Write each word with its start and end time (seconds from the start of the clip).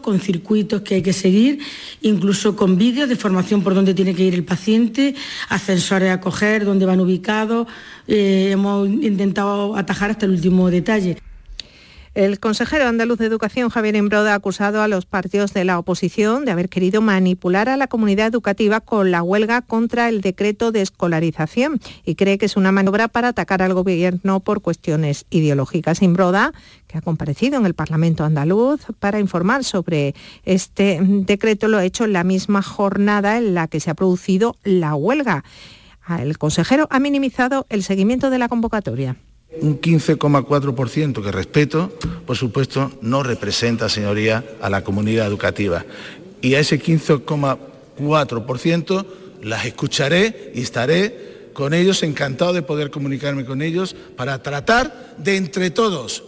con 0.00 0.20
circuitos 0.20 0.82
que 0.82 0.96
hay 0.96 1.02
que 1.02 1.12
seguir, 1.12 1.60
incluso 2.02 2.56
con 2.56 2.76
vídeos 2.76 3.08
de 3.08 3.16
formación 3.16 3.62
por 3.62 3.74
dónde 3.74 3.94
tiene 3.94 4.14
que 4.14 4.24
ir 4.24 4.34
el 4.34 4.44
paciente, 4.44 5.14
ascensores 5.48 6.10
a 6.10 6.20
coger, 6.20 6.64
dónde 6.64 6.86
van 6.86 7.00
ubicados. 7.00 7.66
Eh, 8.06 8.50
hemos 8.52 8.88
intentado 8.88 9.76
atajar 9.76 10.10
hasta 10.10 10.26
el 10.26 10.32
último 10.32 10.70
detalle. 10.70 11.25
El 12.16 12.40
consejero 12.40 12.86
andaluz 12.86 13.18
de 13.18 13.26
Educación, 13.26 13.68
Javier 13.68 13.94
Imbroda, 13.94 14.32
ha 14.32 14.36
acusado 14.36 14.80
a 14.80 14.88
los 14.88 15.04
partidos 15.04 15.52
de 15.52 15.66
la 15.66 15.78
oposición 15.78 16.46
de 16.46 16.50
haber 16.50 16.70
querido 16.70 17.02
manipular 17.02 17.68
a 17.68 17.76
la 17.76 17.88
comunidad 17.88 18.28
educativa 18.28 18.80
con 18.80 19.10
la 19.10 19.22
huelga 19.22 19.60
contra 19.60 20.08
el 20.08 20.22
decreto 20.22 20.72
de 20.72 20.80
escolarización 20.80 21.78
y 22.06 22.14
cree 22.14 22.38
que 22.38 22.46
es 22.46 22.56
una 22.56 22.72
maniobra 22.72 23.08
para 23.08 23.28
atacar 23.28 23.60
al 23.60 23.74
gobierno 23.74 24.40
por 24.40 24.62
cuestiones 24.62 25.26
ideológicas. 25.28 26.00
Imbroda, 26.00 26.54
que 26.86 26.96
ha 26.96 27.02
comparecido 27.02 27.58
en 27.58 27.66
el 27.66 27.74
Parlamento 27.74 28.24
andaluz 28.24 28.80
para 28.98 29.20
informar 29.20 29.62
sobre 29.62 30.14
este 30.46 30.98
decreto, 31.02 31.68
lo 31.68 31.76
ha 31.76 31.84
hecho 31.84 32.06
en 32.06 32.14
la 32.14 32.24
misma 32.24 32.62
jornada 32.62 33.36
en 33.36 33.52
la 33.52 33.68
que 33.68 33.78
se 33.78 33.90
ha 33.90 33.94
producido 33.94 34.56
la 34.64 34.94
huelga. 34.94 35.44
El 36.08 36.38
consejero 36.38 36.86
ha 36.88 36.98
minimizado 36.98 37.66
el 37.68 37.82
seguimiento 37.82 38.30
de 38.30 38.38
la 38.38 38.48
convocatoria 38.48 39.16
un 39.60 39.80
15,4% 39.80 41.22
que 41.22 41.32
respeto, 41.32 41.92
por 42.26 42.36
supuesto, 42.36 42.92
no 43.00 43.22
representa, 43.22 43.88
señoría, 43.88 44.44
a 44.60 44.68
la 44.70 44.84
comunidad 44.84 45.26
educativa. 45.26 45.84
Y 46.42 46.54
a 46.54 46.60
ese 46.60 46.82
15,4% 46.82 49.06
las 49.42 49.64
escucharé 49.66 50.52
y 50.54 50.62
estaré 50.62 51.50
con 51.52 51.72
ellos, 51.72 52.02
encantado 52.02 52.52
de 52.52 52.62
poder 52.62 52.90
comunicarme 52.90 53.46
con 53.46 53.62
ellos 53.62 53.94
para 54.16 54.42
tratar 54.42 55.14
de 55.16 55.36
entre 55.36 55.70
todos, 55.70 56.24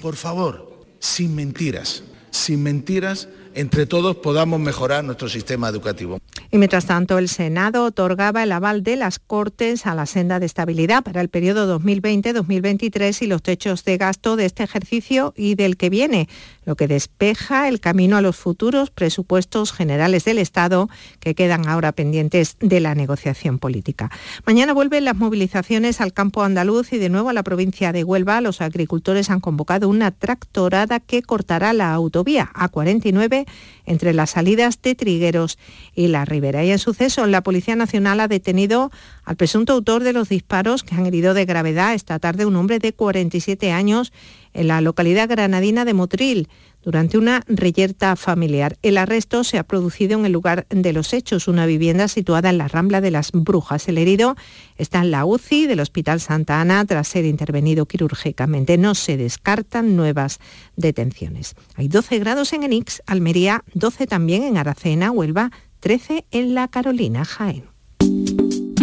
por 0.00 0.16
favor, 0.16 0.86
sin 0.98 1.36
mentiras, 1.36 2.02
sin 2.30 2.62
mentiras, 2.62 3.28
entre 3.54 3.84
todos 3.86 4.16
podamos 4.16 4.58
mejorar 4.58 5.04
nuestro 5.04 5.28
sistema 5.28 5.68
educativo. 5.68 6.18
Y 6.56 6.58
mientras 6.58 6.86
tanto, 6.86 7.18
el 7.18 7.28
Senado 7.28 7.84
otorgaba 7.84 8.42
el 8.42 8.50
aval 8.50 8.82
de 8.82 8.96
las 8.96 9.18
Cortes 9.18 9.84
a 9.84 9.94
la 9.94 10.06
senda 10.06 10.40
de 10.40 10.46
estabilidad 10.46 11.04
para 11.04 11.20
el 11.20 11.28
periodo 11.28 11.78
2020-2023 11.78 13.20
y 13.20 13.26
los 13.26 13.42
techos 13.42 13.84
de 13.84 13.98
gasto 13.98 14.36
de 14.36 14.46
este 14.46 14.62
ejercicio 14.62 15.34
y 15.36 15.54
del 15.54 15.76
que 15.76 15.90
viene, 15.90 16.30
lo 16.66 16.76
que 16.76 16.88
despeja 16.88 17.68
el 17.68 17.80
camino 17.80 18.18
a 18.18 18.20
los 18.20 18.36
futuros 18.36 18.90
presupuestos 18.90 19.72
generales 19.72 20.24
del 20.24 20.38
Estado 20.38 20.90
que 21.20 21.34
quedan 21.34 21.66
ahora 21.68 21.92
pendientes 21.92 22.56
de 22.60 22.80
la 22.80 22.94
negociación 22.94 23.58
política. 23.58 24.10
Mañana 24.44 24.74
vuelven 24.74 25.06
las 25.06 25.16
movilizaciones 25.16 26.00
al 26.00 26.12
campo 26.12 26.42
andaluz 26.42 26.92
y 26.92 26.98
de 26.98 27.08
nuevo 27.08 27.30
a 27.30 27.32
la 27.32 27.44
provincia 27.44 27.92
de 27.92 28.04
Huelva. 28.04 28.40
Los 28.40 28.60
agricultores 28.60 29.30
han 29.30 29.40
convocado 29.40 29.88
una 29.88 30.10
tractorada 30.10 31.00
que 31.00 31.22
cortará 31.22 31.72
la 31.72 31.94
autovía 31.94 32.50
A49 32.54 33.46
entre 33.86 34.12
las 34.12 34.30
salidas 34.30 34.82
de 34.82 34.94
Trigueros 34.96 35.58
y 35.94 36.08
la 36.08 36.24
Ribera. 36.24 36.64
Y 36.64 36.72
en 36.72 36.78
suceso, 36.78 37.26
la 37.26 37.42
Policía 37.42 37.76
Nacional 37.76 38.20
ha 38.20 38.28
detenido 38.28 38.90
al 39.24 39.36
presunto 39.36 39.72
autor 39.72 40.02
de 40.02 40.12
los 40.12 40.28
disparos 40.28 40.82
que 40.82 40.96
han 40.96 41.06
herido 41.06 41.32
de 41.32 41.44
gravedad 41.44 41.94
esta 41.94 42.18
tarde 42.18 42.46
un 42.46 42.56
hombre 42.56 42.80
de 42.80 42.92
47 42.92 43.70
años 43.72 44.12
en 44.56 44.68
la 44.68 44.80
localidad 44.80 45.28
granadina 45.28 45.84
de 45.84 45.94
Motril 45.94 46.48
durante 46.82 47.18
una 47.18 47.42
reyerta 47.48 48.14
familiar. 48.14 48.78
El 48.82 48.96
arresto 48.96 49.42
se 49.42 49.58
ha 49.58 49.64
producido 49.64 50.18
en 50.18 50.24
el 50.24 50.32
lugar 50.32 50.66
de 50.70 50.92
los 50.92 51.12
hechos, 51.12 51.48
una 51.48 51.66
vivienda 51.66 52.06
situada 52.06 52.48
en 52.48 52.58
la 52.58 52.68
Rambla 52.68 53.00
de 53.00 53.10
las 53.10 53.32
Brujas. 53.32 53.88
El 53.88 53.98
herido 53.98 54.36
está 54.76 55.00
en 55.00 55.10
la 55.10 55.24
UCI 55.24 55.66
del 55.66 55.80
Hospital 55.80 56.20
Santa 56.20 56.60
Ana 56.60 56.84
tras 56.84 57.08
ser 57.08 57.24
intervenido 57.24 57.86
quirúrgicamente. 57.86 58.78
No 58.78 58.94
se 58.94 59.16
descartan 59.16 59.96
nuevas 59.96 60.38
detenciones. 60.76 61.56
Hay 61.74 61.88
12 61.88 62.20
grados 62.20 62.52
en 62.52 62.62
Enix, 62.62 63.02
Almería, 63.06 63.64
12 63.74 64.06
también 64.06 64.44
en 64.44 64.56
Aracena, 64.56 65.10
Huelva, 65.10 65.50
13 65.80 66.24
en 66.30 66.54
La 66.54 66.68
Carolina, 66.68 67.24
Jaén. 67.24 67.64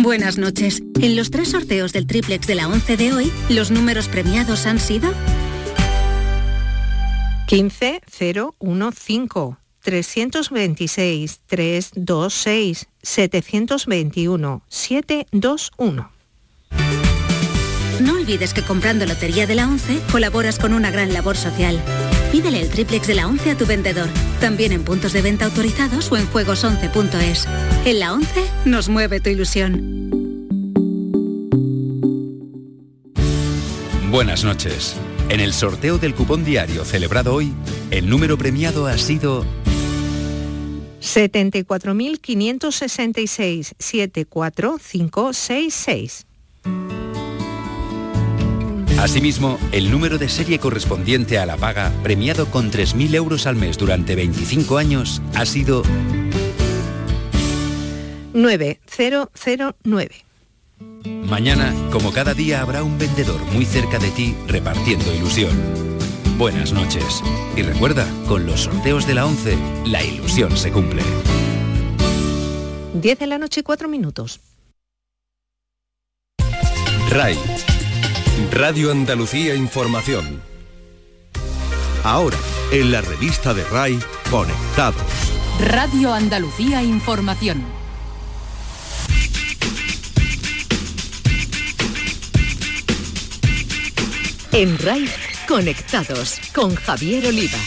Buenas 0.03 0.37
noches. 0.37 0.83
En 0.99 1.15
los 1.15 1.31
tres 1.31 1.51
sorteos 1.51 1.93
del 1.93 2.05
triplex 2.05 2.45
de 2.45 2.55
la 2.55 2.67
11 2.67 2.97
de 2.97 3.13
hoy, 3.13 3.31
los 3.47 3.71
números 3.71 4.09
premiados 4.09 4.65
han 4.65 4.77
sido 4.77 5.09
15 7.47 8.01
015 8.07 9.57
326 9.81 11.41
326 11.45 12.87
721 13.01 14.63
721. 14.67 16.11
No 17.99 18.13
olvides 18.15 18.53
que 18.53 18.63
comprando 18.63 19.05
Lotería 19.05 19.45
de 19.45 19.55
la 19.55 19.67
11 19.67 20.01
colaboras 20.11 20.57
con 20.57 20.73
una 20.73 20.89
gran 20.89 21.13
labor 21.13 21.37
social. 21.37 21.79
Pídele 22.31 22.61
el 22.61 22.69
triplex 22.69 23.07
de 23.07 23.15
la 23.15 23.27
11 23.27 23.51
a 23.51 23.57
tu 23.57 23.65
vendedor, 23.65 24.09
también 24.39 24.71
en 24.71 24.83
puntos 24.83 25.13
de 25.13 25.21
venta 25.21 25.45
autorizados 25.45 26.11
o 26.11 26.17
en 26.17 26.27
juegos11.es. 26.27 27.47
En 27.85 27.99
la 27.99 28.13
11 28.13 28.45
nos 28.65 28.89
mueve 28.89 29.19
tu 29.19 29.29
ilusión. 29.29 29.93
Buenas 34.09 34.43
noches. 34.43 34.95
En 35.29 35.39
el 35.39 35.53
sorteo 35.53 35.97
del 35.97 36.13
cupón 36.13 36.43
diario 36.43 36.83
celebrado 36.85 37.33
hoy, 37.33 37.53
el 37.91 38.09
número 38.09 38.37
premiado 38.37 38.87
ha 38.87 38.97
sido 38.97 39.45
74.566 41.01 43.73
74566. 43.77 46.25
Asimismo, 48.99 49.57
el 49.73 49.91
número 49.91 50.17
de 50.17 50.29
serie 50.29 50.59
correspondiente 50.59 51.37
a 51.37 51.45
la 51.45 51.57
paga, 51.57 51.91
premiado 52.03 52.49
con 52.49 52.71
3.000 52.71 53.15
euros 53.15 53.45
al 53.47 53.57
mes 53.57 53.77
durante 53.77 54.15
25 54.15 54.77
años, 54.77 55.21
ha 55.35 55.45
sido 55.45 55.83
9009. 58.33 60.25
Mañana, 61.29 61.73
como 61.91 62.11
cada 62.11 62.33
día, 62.33 62.61
habrá 62.61 62.83
un 62.83 62.97
vendedor 62.97 63.39
muy 63.53 63.65
cerca 63.65 63.99
de 63.99 64.11
ti 64.11 64.35
repartiendo 64.47 65.13
ilusión. 65.13 65.51
Buenas 66.37 66.73
noches. 66.73 67.21
Y 67.55 67.61
recuerda, 67.61 68.07
con 68.27 68.45
los 68.45 68.61
sorteos 68.61 69.07
de 69.07 69.15
la 69.15 69.25
11, 69.25 69.57
la 69.85 70.03
ilusión 70.03 70.55
se 70.57 70.71
cumple. 70.71 71.03
10 72.93 73.19
de 73.19 73.27
la 73.27 73.37
noche 73.37 73.61
y 73.61 73.63
4 73.63 73.87
minutos. 73.87 74.39
RAI 77.09 77.37
Radio 78.51 78.91
Andalucía 78.91 79.55
Información. 79.55 80.41
Ahora, 82.03 82.37
en 82.71 82.91
la 82.91 83.01
revista 83.01 83.53
de 83.53 83.63
RAI, 83.63 83.99
Conectados. 84.29 85.01
Radio 85.59 86.13
Andalucía 86.13 86.83
Información. 86.83 87.63
En 94.55 94.77
RAI, 94.77 95.09
Conectados, 95.47 96.39
con 96.53 96.75
Javier 96.75 97.25
Oliva. 97.25 97.57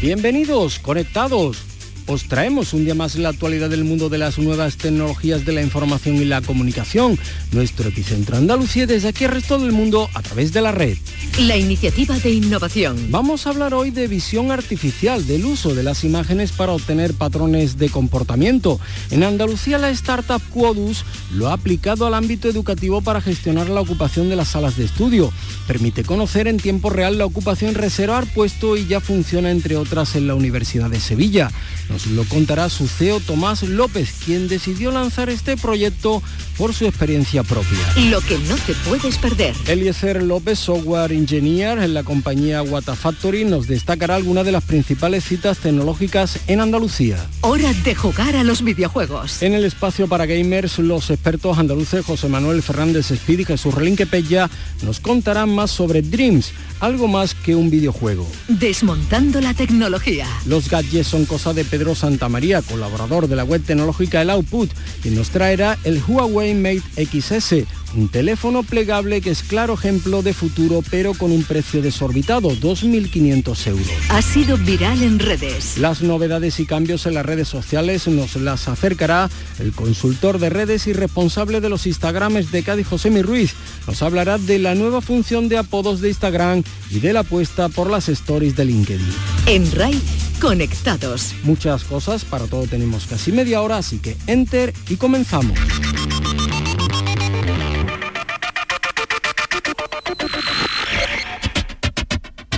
Bienvenidos, 0.00 0.78
conectados 0.78 1.75
os 2.06 2.24
traemos 2.24 2.72
un 2.72 2.84
día 2.84 2.94
más 2.94 3.16
la 3.16 3.30
actualidad 3.30 3.68
del 3.68 3.84
mundo 3.84 4.08
de 4.08 4.18
las 4.18 4.38
nuevas 4.38 4.76
tecnologías 4.76 5.44
de 5.44 5.52
la 5.52 5.62
información 5.62 6.16
y 6.16 6.24
la 6.24 6.40
comunicación. 6.40 7.18
Nuestro 7.52 7.88
epicentro 7.88 8.36
Andalucía 8.36 8.86
desde 8.86 9.08
aquí 9.08 9.24
al 9.24 9.32
resto 9.32 9.58
del 9.58 9.72
mundo 9.72 10.08
a 10.14 10.22
través 10.22 10.52
de 10.52 10.62
la 10.62 10.72
red. 10.72 10.96
La 11.40 11.56
iniciativa 11.56 12.18
de 12.18 12.30
innovación. 12.30 13.10
Vamos 13.10 13.46
a 13.46 13.50
hablar 13.50 13.74
hoy 13.74 13.90
de 13.90 14.06
visión 14.06 14.50
artificial, 14.52 15.26
del 15.26 15.44
uso 15.44 15.74
de 15.74 15.82
las 15.82 16.04
imágenes 16.04 16.52
para 16.52 16.72
obtener 16.72 17.14
patrones 17.14 17.78
de 17.78 17.88
comportamiento. 17.88 18.80
En 19.10 19.22
Andalucía 19.22 19.78
la 19.78 19.90
startup 19.90 20.42
Quodus 20.50 21.04
lo 21.34 21.48
ha 21.48 21.54
aplicado 21.54 22.06
al 22.06 22.14
ámbito 22.14 22.48
educativo 22.48 23.00
para 23.00 23.20
gestionar 23.20 23.68
la 23.68 23.80
ocupación 23.80 24.28
de 24.28 24.36
las 24.36 24.48
salas 24.48 24.76
de 24.76 24.84
estudio. 24.84 25.32
Permite 25.66 26.04
conocer 26.04 26.46
en 26.46 26.58
tiempo 26.58 26.90
real 26.90 27.18
la 27.18 27.26
ocupación, 27.26 27.74
reservar 27.74 28.26
puesto 28.32 28.76
y 28.76 28.86
ya 28.86 29.00
funciona 29.00 29.50
entre 29.50 29.76
otras 29.76 30.14
en 30.14 30.26
la 30.26 30.34
Universidad 30.34 30.90
de 30.90 31.00
Sevilla. 31.00 31.50
Nos 31.88 31.95
lo 32.04 32.24
contará 32.24 32.68
su 32.68 32.86
CEO 32.86 33.20
Tomás 33.20 33.62
López, 33.62 34.12
quien 34.24 34.48
decidió 34.48 34.90
lanzar 34.90 35.30
este 35.30 35.56
proyecto 35.56 36.22
por 36.58 36.74
su 36.74 36.86
experiencia 36.86 37.42
propia. 37.42 37.78
Lo 38.10 38.20
que 38.20 38.38
no 38.38 38.56
te 38.56 38.74
puedes 38.88 39.16
perder. 39.18 39.54
Eliezer 39.66 40.22
López, 40.22 40.58
software 40.58 41.12
engineer 41.12 41.78
en 41.78 41.94
la 41.94 42.02
compañía 42.02 42.62
Watafactory, 42.62 43.44
nos 43.44 43.66
destacará 43.66 44.16
algunas 44.16 44.44
de 44.44 44.52
las 44.52 44.64
principales 44.64 45.24
citas 45.24 45.58
tecnológicas 45.58 46.38
en 46.46 46.60
Andalucía. 46.60 47.24
Hora 47.40 47.72
de 47.72 47.94
jugar 47.94 48.36
a 48.36 48.44
los 48.44 48.62
videojuegos. 48.62 49.42
En 49.42 49.54
el 49.54 49.64
espacio 49.64 50.08
para 50.08 50.26
gamers, 50.26 50.78
los 50.78 51.10
expertos 51.10 51.58
andaluces 51.58 52.04
José 52.04 52.28
Manuel 52.28 52.62
Fernández 52.62 53.10
Speed 53.10 53.40
y 53.40 53.44
Jesús 53.44 53.74
Relinque 53.74 54.06
Pella 54.06 54.50
nos 54.82 55.00
contarán 55.00 55.54
más 55.54 55.70
sobre 55.70 56.02
Dreams, 56.02 56.52
algo 56.80 57.08
más 57.08 57.34
que 57.34 57.54
un 57.54 57.70
videojuego. 57.70 58.26
Desmontando 58.48 59.40
la 59.40 59.54
tecnología. 59.54 60.26
Los 60.46 60.68
gadgets 60.68 61.08
son 61.08 61.24
cosa 61.26 61.52
de 61.52 61.64
Pedro 61.64 61.85
Pedro 61.86 61.94
Santamaría, 61.94 62.62
colaborador 62.62 63.28
de 63.28 63.36
la 63.36 63.44
web 63.44 63.62
tecnológica 63.64 64.20
El 64.20 64.30
Output, 64.30 64.68
y 65.04 65.10
nos 65.10 65.30
traerá 65.30 65.78
el 65.84 66.02
Huawei 66.02 66.52
Mate 66.52 66.82
XS, 67.06 67.64
un 67.94 68.08
teléfono 68.08 68.64
plegable 68.64 69.20
que 69.20 69.30
es 69.30 69.44
claro 69.44 69.74
ejemplo 69.74 70.22
de 70.22 70.34
futuro, 70.34 70.82
pero 70.90 71.14
con 71.14 71.30
un 71.30 71.44
precio 71.44 71.82
desorbitado, 71.82 72.50
2.500 72.50 73.66
euros. 73.68 73.86
Ha 74.08 74.20
sido 74.20 74.56
viral 74.56 75.00
en 75.00 75.20
redes. 75.20 75.78
Las 75.78 76.02
novedades 76.02 76.58
y 76.58 76.66
cambios 76.66 77.06
en 77.06 77.14
las 77.14 77.24
redes 77.24 77.46
sociales 77.46 78.08
nos 78.08 78.34
las 78.34 78.66
acercará 78.66 79.30
el 79.60 79.70
consultor 79.70 80.40
de 80.40 80.50
redes 80.50 80.88
y 80.88 80.92
responsable 80.92 81.60
de 81.60 81.68
los 81.68 81.86
Instagrames 81.86 82.50
de 82.50 82.64
Cádiz, 82.64 82.88
José 82.88 83.10
Ruiz. 83.22 83.54
Nos 83.86 84.02
hablará 84.02 84.38
de 84.38 84.58
la 84.58 84.74
nueva 84.74 85.00
función 85.00 85.48
de 85.48 85.58
apodos 85.58 86.00
de 86.00 86.08
Instagram 86.08 86.64
y 86.90 86.98
de 86.98 87.12
la 87.12 87.20
apuesta 87.20 87.68
por 87.68 87.88
las 87.88 88.08
stories 88.08 88.56
de 88.56 88.64
LinkedIn. 88.64 89.06
En 89.46 89.70
RAI, 89.70 90.00
conectados. 90.40 91.34
Muchas 91.42 91.84
cosas, 91.84 92.24
para 92.24 92.46
todo 92.46 92.66
tenemos 92.66 93.06
casi 93.06 93.32
media 93.32 93.62
hora, 93.62 93.78
así 93.78 93.98
que 93.98 94.16
enter 94.26 94.72
y 94.88 94.96
comenzamos. 94.96 95.58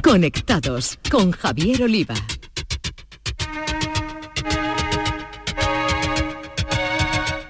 Conectados 0.02 0.98
con 1.10 1.32
Javier 1.32 1.82
Oliva. 1.82 2.14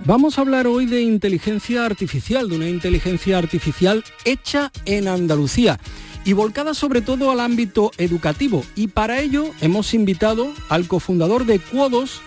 Vamos 0.04 0.38
a 0.38 0.40
hablar 0.40 0.66
hoy 0.66 0.86
de 0.86 1.02
inteligencia 1.02 1.84
artificial, 1.84 2.48
de 2.48 2.56
una 2.56 2.69
inteligencia 2.69 3.36
artificial 3.36 4.02
hecha 4.24 4.72
en 4.86 5.06
Andalucía 5.06 5.78
y 6.25 6.32
volcada 6.32 6.75
sobre 6.75 7.00
todo 7.00 7.31
al 7.31 7.41
ámbito 7.41 7.91
educativo. 7.99 8.65
Y 8.75 8.88
para 8.88 9.20
ello 9.20 9.50
hemos 9.61 9.94
invitado 9.94 10.53
al 10.69 10.87
cofundador 10.87 11.47
de 11.47 11.59
Cuodos, 11.59 12.20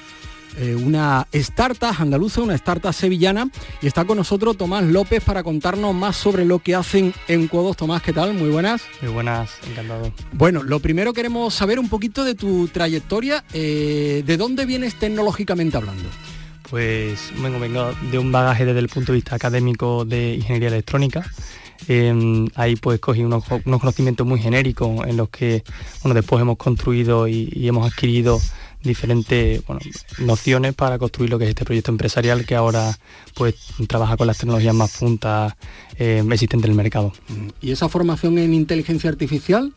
eh, 0.58 0.76
una 0.76 1.28
startup 1.32 1.96
andaluza, 1.98 2.42
una 2.42 2.56
startup 2.56 2.94
sevillana, 2.94 3.50
y 3.82 3.88
está 3.88 4.04
con 4.04 4.18
nosotros 4.18 4.58
Tomás 4.58 4.84
López 4.84 5.24
para 5.24 5.44
contarnos 5.44 5.96
más 5.96 6.18
sobre 6.18 6.44
lo 6.44 6.60
que 6.60 6.76
hacen 6.76 7.14
en 7.28 7.48
Cuodos. 7.48 7.78
Tomás, 7.78 8.02
¿qué 8.02 8.12
tal? 8.12 8.34
Muy 8.34 8.50
buenas. 8.50 8.82
Muy 9.02 9.14
buenas, 9.14 9.52
encantado. 9.70 10.12
Bueno, 10.34 10.64
lo 10.64 10.80
primero 10.80 11.14
queremos 11.14 11.54
saber 11.54 11.80
un 11.80 11.88
poquito 11.88 12.24
de 12.24 12.36
tu 12.36 12.68
trayectoria, 12.68 13.46
eh, 13.54 14.24
¿de 14.26 14.38
dónde 14.38 14.66
vienes 14.66 14.96
tecnológicamente 14.96 15.78
hablando? 15.78 16.10
Pues 16.70 17.32
vengo, 17.42 17.60
vengo 17.60 17.94
de 18.12 18.18
un 18.18 18.32
bagaje 18.32 18.66
desde 18.66 18.80
el 18.80 18.88
punto 18.88 19.12
de 19.12 19.18
vista 19.18 19.36
académico 19.36 20.06
de 20.06 20.36
ingeniería 20.36 20.70
electrónica. 20.70 21.30
Em, 21.88 22.48
ahí 22.56 22.76
pues 22.76 23.00
cogí 23.00 23.24
unos, 23.24 23.44
conocimientos 23.46 24.26
muy 24.28 24.40
genéricos 24.40 25.06
en 25.08 25.18
los 25.18 25.30
que 25.30 25.64
bueno, 26.04 26.14
después 26.14 26.42
hemos 26.42 26.58
construido 26.58 27.28
y 27.28 27.68
hemos 27.68 27.92
adquirido 27.92 28.40
diferentes 28.84 29.62
nociones 30.20 30.74
para 30.74 30.98
construir 30.98 31.30
lo 31.30 31.38
que 31.38 31.46
es 31.46 31.50
este 31.50 31.66
proyecto 31.66 31.92
empresarial 31.92 32.46
que 32.46 32.56
ahora 32.56 32.98
pues 33.36 33.56
trabaja 33.88 34.18
con 34.18 34.28
las 34.28 34.38
tecnologías 34.38 34.74
más 34.74 34.98
puntas 34.98 35.54
eh, 35.98 36.24
existentes 36.32 36.66
en 36.66 36.72
el 36.72 36.78
mercado. 36.78 37.14
¿Y 37.62 37.72
esa 37.72 37.90
formación 37.90 38.38
en 38.38 38.54
inteligencia 38.54 39.10
artificial? 39.10 39.74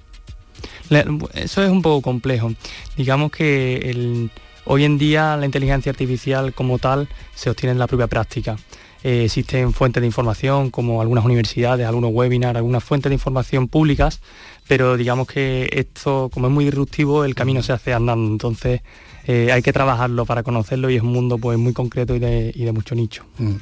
eso 1.35 1.63
es 1.63 1.71
un 1.71 1.83
poco 1.83 2.01
complejo. 2.01 2.53
Digamos 2.97 3.31
que 3.31 4.31
hoy 4.65 4.85
en 4.85 4.97
día 4.97 5.37
la 5.37 5.45
inteligencia 5.45 5.91
artificial 5.91 6.55
como 6.55 6.79
tal 6.79 7.09
se 7.35 7.51
obtiene 7.51 7.73
en 7.73 7.79
la 7.79 7.87
propia 7.87 8.07
práctica. 8.07 8.57
Eh, 9.05 9.27
existen 9.27 9.73
fuentes 9.73 10.01
de 10.01 10.07
información 10.07 10.71
como 10.71 11.01
algunas 11.01 11.25
universidades, 11.25 11.87
algunos 11.87 12.11
webinars, 12.13 12.57
algunas 12.57 12.83
fuentes 12.83 13.11
de 13.11 13.15
información 13.15 13.69
públicas 13.69 14.21
pero 14.67 14.97
digamos 14.97 15.27
que 15.27 15.69
esto, 15.73 16.31
como 16.33 16.47
es 16.47 16.53
muy 16.53 16.65
disruptivo, 16.65 17.25
el 17.25 17.35
camino 17.35 17.63
se 17.63 17.73
hace 17.73 17.93
andando, 17.93 18.31
entonces 18.33 18.81
eh, 19.27 19.53
hay 19.53 19.63
que 19.63 19.73
trabajarlo 19.73 20.25
para 20.25 20.43
conocerlo 20.43 20.91
y 20.91 20.97
es 20.97 21.03
un 21.03 21.13
mundo 21.13 21.39
pues 21.39 21.59
muy 21.59 21.73
concreto 21.73 22.15
y 22.15 22.19
de, 22.19 22.73
mucho 22.73 22.95
nicho. 22.95 23.25
Mm. 23.39 23.55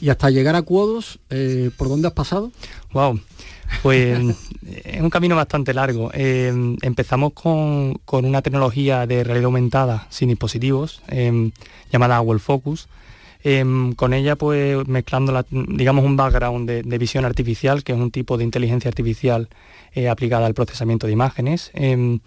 Y 0.00 0.08
hasta 0.10 0.30
llegar 0.30 0.56
a 0.56 0.62
Cuodos, 0.62 1.18
eh, 1.30 1.70
¿por 1.76 1.88
dónde 1.88 2.08
has 2.08 2.14
pasado? 2.14 2.52
Wow, 2.92 3.18
pues 3.82 4.18
es 4.84 5.00
un 5.00 5.10
camino 5.10 5.36
bastante 5.36 5.72
largo. 5.72 6.10
Eh, 6.12 6.52
empezamos 6.82 7.32
con, 7.32 7.98
una 8.10 8.42
tecnología 8.42 9.06
de 9.06 9.24
realidad 9.24 9.46
aumentada 9.46 10.06
sin 10.10 10.28
dispositivos, 10.28 11.02
llamada 11.90 12.20
Well 12.20 12.40
Focus. 12.40 12.88
Con 13.94 14.12
ella 14.12 14.34
pues 14.34 14.88
mezclando 14.88 15.44
digamos 15.50 16.04
un 16.04 16.16
background 16.16 16.68
de, 16.68 16.82
de, 16.82 16.98
visión 16.98 17.24
artificial, 17.24 17.84
que 17.84 17.92
es 17.92 17.98
un 17.98 18.10
tipo 18.10 18.36
de 18.36 18.44
inteligencia 18.44 18.88
artificial 18.88 19.48
eh, 19.94 20.08
aplicada 20.08 20.46
al 20.46 20.54
procesamiento 20.54 21.06
de 21.06 21.12
imágenes. 21.12 21.70
Em, 21.72 22.18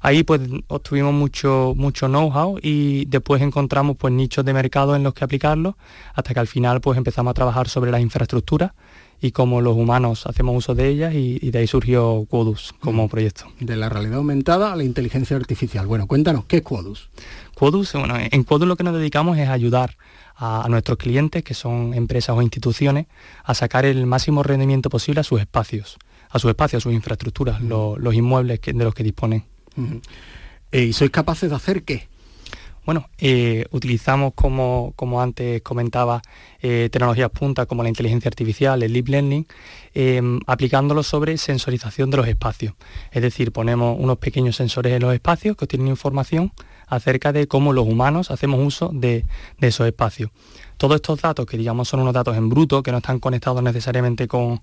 ahí 0.00 0.22
pues 0.22 0.40
obtuvimos 0.68 1.12
mucho, 1.12 1.74
mucho 1.76 2.06
know-how 2.06 2.58
y 2.62 3.04
después 3.06 3.42
encontramos 3.42 3.96
pues 3.96 4.14
nichos 4.14 4.44
de 4.44 4.52
mercado 4.52 4.94
en 4.94 5.02
los 5.02 5.12
que 5.12 5.24
aplicarlo, 5.24 5.76
hasta 6.14 6.34
que 6.34 6.40
al 6.40 6.46
final 6.46 6.80
pues 6.80 6.96
empezamos 6.96 7.32
a 7.32 7.34
trabajar 7.34 7.68
sobre 7.68 7.90
las 7.90 8.00
infraestructuras 8.00 8.72
y 9.20 9.32
cómo 9.32 9.60
los 9.60 9.76
humanos 9.76 10.26
hacemos 10.26 10.56
uso 10.56 10.74
de 10.74 10.88
ellas 10.88 11.14
y, 11.14 11.50
de 11.50 11.58
ahí 11.58 11.66
surgió 11.66 12.26
Quodus 12.28 12.74
como 12.80 13.06
mm. 13.06 13.08
proyecto. 13.10 13.44
De 13.60 13.76
la 13.76 13.88
realidad 13.88 14.16
aumentada 14.16 14.72
a 14.72 14.76
la 14.76 14.84
inteligencia 14.84 15.36
artificial. 15.36 15.86
Bueno, 15.86 16.06
cuéntanos, 16.06 16.44
¿qué 16.46 16.58
es 16.58 16.62
Quodus? 16.62 17.10
Quodus, 17.54 17.92
bueno, 17.92 18.16
en 18.18 18.44
Quodus 18.44 18.66
lo 18.66 18.76
que 18.76 18.84
nos 18.84 18.94
dedicamos 18.94 19.38
es 19.38 19.48
ayudar 19.48 19.96
a, 20.36 20.66
nuestros 20.70 20.96
clientes, 20.96 21.44
que 21.44 21.52
son 21.52 21.92
empresas 21.92 22.34
o 22.34 22.40
instituciones, 22.40 23.06
a 23.44 23.54
sacar 23.54 23.84
el 23.84 24.06
máximo 24.06 24.42
rendimiento 24.42 24.88
posible 24.88 25.20
a 25.20 25.24
sus 25.24 25.40
espacios 25.40 25.98
a 26.30 26.38
su 26.38 26.48
espacio, 26.48 26.78
a 26.78 26.80
sus 26.80 26.92
infraestructuras, 26.92 27.60
los, 27.60 28.14
inmuebles 28.14 28.60
de 28.62 28.84
los 28.84 28.94
que 28.94 29.02
disponen. 29.02 29.44
Eh, 30.72 30.84
¿Y 30.84 30.92
sois 30.92 31.10
capaces 31.10 31.50
de 31.50 31.56
hacer 31.56 31.82
qué? 31.82 32.08
Bueno, 32.86 33.08
eh, 33.18 33.66
utilizamos, 33.72 34.32
como, 34.34 34.92
como, 34.96 35.20
antes 35.20 35.60
comentaba, 35.62 36.22
eh, 36.62 36.88
tecnologías 36.90 37.30
puntas 37.30 37.66
como 37.66 37.82
la 37.82 37.90
inteligencia 37.90 38.28
artificial, 38.28 38.82
el 38.82 38.92
deep 38.92 39.08
learning, 39.08 39.46
em, 39.94 40.40
aplicándolo 40.46 41.02
sobre 41.02 41.36
sensorización 41.36 42.10
de 42.10 42.16
los 42.16 42.26
espacios. 42.26 42.74
Es 43.12 43.22
decir, 43.22 43.52
ponemos 43.52 43.96
unos 43.98 44.18
pequeños 44.18 44.56
sensores 44.56 44.94
en 44.94 45.02
los 45.02 45.12
espacios 45.12 45.56
que 45.56 45.66
obtienen 45.66 45.88
información 45.88 46.52
acerca 46.86 47.32
de 47.32 47.46
cómo 47.46 47.72
los 47.72 47.86
humanos 47.86 48.30
hacemos 48.30 48.60
uso 48.66 48.90
de, 48.92 49.24
de 49.58 49.68
esos 49.68 49.86
espacios. 49.86 50.30
Todos 50.76 50.96
estos 50.96 51.20
datos, 51.20 51.46
que 51.46 51.58
digamos 51.58 51.88
son 51.88 52.00
unos 52.00 52.14
datos 52.14 52.36
en 52.36 52.48
bruto, 52.48 52.82
que 52.82 52.90
no 52.90 52.98
están 52.98 53.20
conectados 53.20 53.62
necesariamente 53.62 54.26
con, 54.26 54.60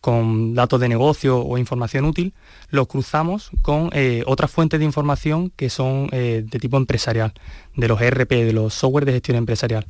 con 0.00 0.54
datos 0.54 0.80
de 0.80 0.88
negocio 0.88 1.38
o 1.40 1.58
información 1.58 2.04
útil, 2.04 2.32
los 2.70 2.86
cruzamos 2.86 3.50
con 3.62 3.90
eh, 3.92 4.22
otras 4.26 4.50
fuentes 4.50 4.78
de 4.78 4.84
información 4.84 5.50
que 5.56 5.70
son 5.70 6.08
eh, 6.12 6.44
de 6.46 6.58
tipo 6.58 6.76
empresarial, 6.76 7.32
de 7.74 7.88
los 7.88 8.00
ERP, 8.00 8.30
de 8.30 8.52
los 8.52 8.74
software 8.74 9.04
de 9.04 9.12
gestión 9.12 9.36
empresarial. 9.36 9.86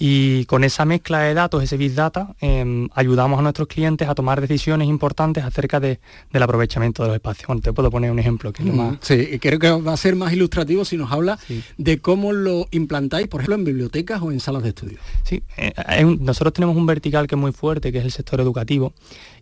Y 0.00 0.44
con 0.44 0.62
esa 0.62 0.84
mezcla 0.84 1.18
de 1.22 1.34
datos, 1.34 1.60
ese 1.60 1.76
Big 1.76 1.92
Data, 1.92 2.36
em, 2.40 2.88
ayudamos 2.94 3.40
a 3.40 3.42
nuestros 3.42 3.66
clientes 3.66 4.08
a 4.08 4.14
tomar 4.14 4.40
decisiones 4.40 4.86
importantes 4.86 5.42
acerca 5.42 5.80
del 5.80 5.98
aprovechamiento 6.40 7.02
de 7.02 7.08
los 7.08 7.16
espacios. 7.16 7.48
Bueno, 7.48 7.62
te 7.62 7.72
puedo 7.72 7.90
poner 7.90 8.12
un 8.12 8.20
ejemplo. 8.20 8.52
Que 8.52 8.62
más... 8.62 8.98
Sí, 9.00 9.40
creo 9.40 9.58
que 9.58 9.68
va 9.72 9.92
a 9.92 9.96
ser 9.96 10.14
más 10.14 10.32
ilustrativo 10.32 10.84
si 10.84 10.96
nos 10.96 11.10
habla 11.10 11.36
de 11.78 11.98
cómo 11.98 12.32
lo 12.32 12.68
implantáis, 12.70 13.26
por 13.26 13.40
ejemplo, 13.40 13.56
en 13.56 13.64
bibliotecas 13.64 14.22
o 14.22 14.30
en 14.30 14.38
salas 14.38 14.62
de 14.62 14.68
estudio. 14.68 14.98
Sí, 15.24 15.42
eh, 15.56 15.72
nosotros 16.20 16.52
tenemos 16.52 16.76
un 16.76 16.86
vertical 16.86 17.26
que 17.26 17.34
es 17.34 17.40
muy 17.40 17.50
fuerte, 17.50 17.90
que 17.90 17.98
es 17.98 18.04
el 18.04 18.12
sector 18.12 18.40
educativo, 18.40 18.92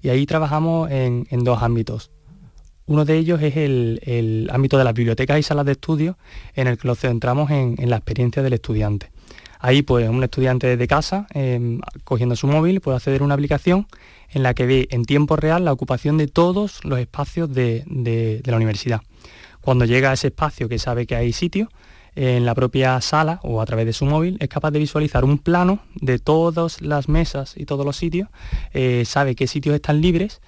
y 0.01 0.09
ahí 0.09 0.25
trabajamos 0.25 0.91
en, 0.91 1.27
dos 1.45 1.63
ámbitos. 1.63 2.11
Uno 2.87 3.05
de 3.05 3.19
ellos 3.19 3.43
es 3.43 3.59
el, 3.59 4.49
ámbito 4.51 4.79
de 4.79 4.85
las 4.85 4.95
bibliotecas 4.95 5.39
y 5.39 5.43
salas 5.43 5.67
de 5.67 5.73
estudio, 5.73 6.17
en 6.55 6.67
el 6.67 6.79
que 6.79 6.89
nos 6.89 6.99
centramos 6.99 7.51
en 7.51 7.91
la 7.91 7.97
experiencia 7.97 8.43
del 8.43 8.55
estudiante. 8.55 9.11
Ahí 9.59 9.83
pues 9.83 10.09
un 10.09 10.23
estudiante 10.23 10.77
de 10.77 10.89
casa, 10.89 11.27
em, 11.33 11.81
cogiendo 12.05 12.37
su 12.37 12.47
móvil, 12.47 12.81
puede 12.81 12.97
acceder 12.97 13.23
a 13.23 13.25
una 13.25 13.35
aplicación 13.35 13.87
en 14.31 14.43
la 14.43 14.55
que 14.55 14.67
ve 14.67 14.89
en 14.91 15.05
tiempo 15.05 15.37
real 15.37 15.65
la 15.65 15.73
ocupación 15.73 16.19
de 16.19 16.27
todos 16.27 16.85
los 16.85 16.99
espacios 16.99 17.53
de, 17.53 18.43
la 18.45 18.57
universidad. 18.57 19.01
Cuando 19.61 19.85
llega 19.85 20.11
a 20.11 20.15
ese 20.15 20.29
espacio 20.29 20.69
que 20.69 20.79
sabe 20.79 21.07
que 21.07 21.17
hay 21.17 21.33
sitio, 21.33 21.69
en 22.15 22.47
la 22.47 22.55
propia 22.55 22.99
sala 23.03 23.41
o 23.43 23.61
a 23.61 23.67
través 23.67 23.85
de 23.85 23.93
su 23.93 24.07
móvil 24.07 24.39
es 24.41 24.49
capaz 24.49 24.71
de 24.71 24.79
visualizar 24.79 25.23
un 25.23 25.37
plano 25.37 25.81
de 25.95 26.19
todas 26.19 26.81
las 26.81 27.11
mesas 27.11 27.55
y 27.59 27.67
todos 27.67 27.85
los 27.85 27.97
sitios, 27.97 28.31
eh, 28.73 29.05
sabe 29.05 29.35
qué 29.35 29.47
sitios 29.47 29.75
están 29.75 30.01
libres 30.01 30.41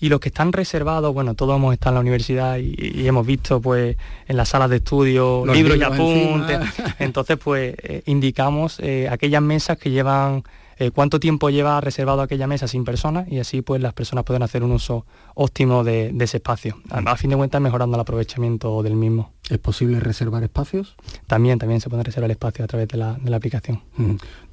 y 0.00 0.08
los 0.08 0.18
que 0.18 0.30
están 0.30 0.52
reservados, 0.52 1.12
bueno, 1.12 1.34
todos 1.34 1.56
hemos 1.56 1.74
estado 1.74 1.90
en 1.90 1.94
la 1.96 2.00
universidad 2.00 2.56
y, 2.58 3.06
hemos 3.06 3.26
visto 3.26 3.60
pues 3.60 3.96
en 4.26 4.36
las 4.36 4.48
salas 4.48 4.70
de 4.70 4.76
estudio 4.76 5.44
libros, 5.46 5.76
y 5.76 5.82
apuntes, 5.82 6.60
entonces 6.98 7.36
pues 7.42 7.74
eh, 7.82 8.02
indicamos 8.06 8.80
eh, 8.80 9.08
aquellas 9.10 9.42
mesas 9.42 9.78
que 9.78 9.90
llevan 9.90 10.42
eh, 10.80 10.90
cuánto 10.90 11.20
tiempo 11.20 11.50
lleva 11.50 11.78
reservado 11.82 12.22
aquella 12.22 12.46
mesa 12.46 12.66
sin 12.66 12.84
personas 12.84 13.30
y 13.30 13.38
así 13.38 13.60
pues 13.60 13.82
las 13.82 13.92
personas 13.92 14.24
pueden 14.24 14.42
hacer 14.42 14.64
un 14.64 14.72
uso 14.72 15.04
óptimo 15.34 15.84
de, 15.84 16.14
ese 16.18 16.38
espacio, 16.38 16.78
a, 16.88 17.16
fin 17.16 17.28
de 17.28 17.36
cuentas 17.36 17.60
mejorando 17.60 17.96
el 17.96 18.00
aprovechamiento 18.00 18.82
del 18.82 18.96
mismo. 18.96 19.30
¿Es 19.50 19.58
posible 19.58 20.00
reservar 20.00 20.42
espacios? 20.42 20.96
También, 21.26 21.58
también 21.58 21.82
se 21.82 21.90
puede 21.90 22.02
reservar 22.02 22.30
espacios 22.30 22.64
a 22.64 22.66
través 22.66 22.88
de 22.88 22.96
la, 22.96 23.18
aplicación. 23.34 23.82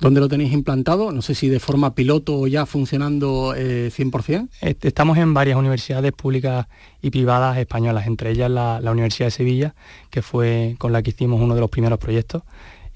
¿Dónde 0.02 0.20
lo 0.20 0.28
tenéis 0.28 0.52
implantado? 0.52 1.14
No 1.14 1.22
sé 1.22 1.34
si 1.34 1.48
de 1.48 1.62
forma 1.62 1.96
piloto 1.96 2.38
o 2.38 2.48
ya 2.48 2.66
funcionando 2.66 3.56
100%. 3.56 4.50
Eh, 4.64 4.76
estamos 4.82 5.18
en 5.18 5.34
varias 5.34 5.58
universidades 5.58 6.12
públicas 6.12 6.68
y 7.02 7.10
privadas 7.10 7.58
españolas, 7.58 8.06
entre 8.06 8.32
ellas 8.32 8.52
la, 8.52 8.92
Universidad 8.92 9.28
de 9.28 9.32
Sevilla, 9.32 9.76
que 10.10 10.22
fue 10.22 10.76
con 10.78 10.92
la 10.92 11.02
que 11.02 11.12
hicimos 11.12 11.40
uno 11.40 11.56
de 11.56 11.62
los 11.62 11.70
primeros 11.70 12.00
proyectos 12.00 12.44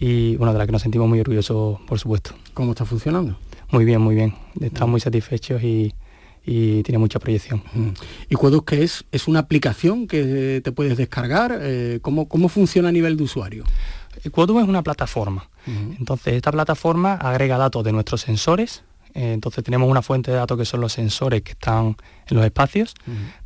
y 0.01 0.35
una 0.39 0.51
de 0.51 0.57
las 0.57 0.65
que 0.65 0.71
nos 0.71 0.81
sentimos 0.81 1.07
muy 1.07 1.19
orgullosos, 1.19 1.79
por 1.81 1.99
supuesto. 1.99 2.31
¿Cómo 2.55 2.71
está 2.71 2.85
funcionando? 2.85 3.37
Muy 3.69 3.85
bien, 3.85 4.01
muy 4.01 4.15
bien. 4.15 4.33
Estamos 4.59 4.89
muy 4.89 4.99
satisfechos 4.99 5.61
y, 5.63 5.93
tiene 6.43 6.97
mucha 6.97 7.19
proyección. 7.19 7.61
¿Y 8.27 8.33
Quodus 8.33 8.63
qué 8.63 8.83
es? 8.83 9.05
¿Es 9.11 9.27
una 9.27 9.39
aplicación 9.39 10.07
que 10.07 10.59
te 10.63 10.71
puedes 10.71 10.97
descargar? 10.97 11.55
Eh, 11.61 11.99
¿cómo, 12.01 12.27
¿Cómo 12.27 12.49
funciona 12.49 12.89
a 12.89 12.91
nivel 12.91 13.15
de 13.15 13.23
usuario? 13.23 13.63
Quodus 14.31 14.63
es 14.63 14.67
una 14.67 14.81
plataforma. 14.81 15.47
Entonces, 15.67 16.33
esta 16.33 16.51
plataforma 16.51 17.13
agrega 17.13 17.59
datos 17.59 17.83
de 17.83 17.91
nuestros 17.91 18.21
sensores. 18.21 18.83
Eh, 19.13 19.33
entonces, 19.33 19.63
tenemos 19.63 19.87
una 19.87 20.01
fuente 20.01 20.31
de 20.31 20.37
datos 20.37 20.57
que 20.57 20.65
son 20.65 20.81
los 20.81 20.93
sensores 20.93 21.43
que 21.43 21.51
están 21.51 21.95
en 22.27 22.37
los 22.37 22.43
espacios. 22.43 22.95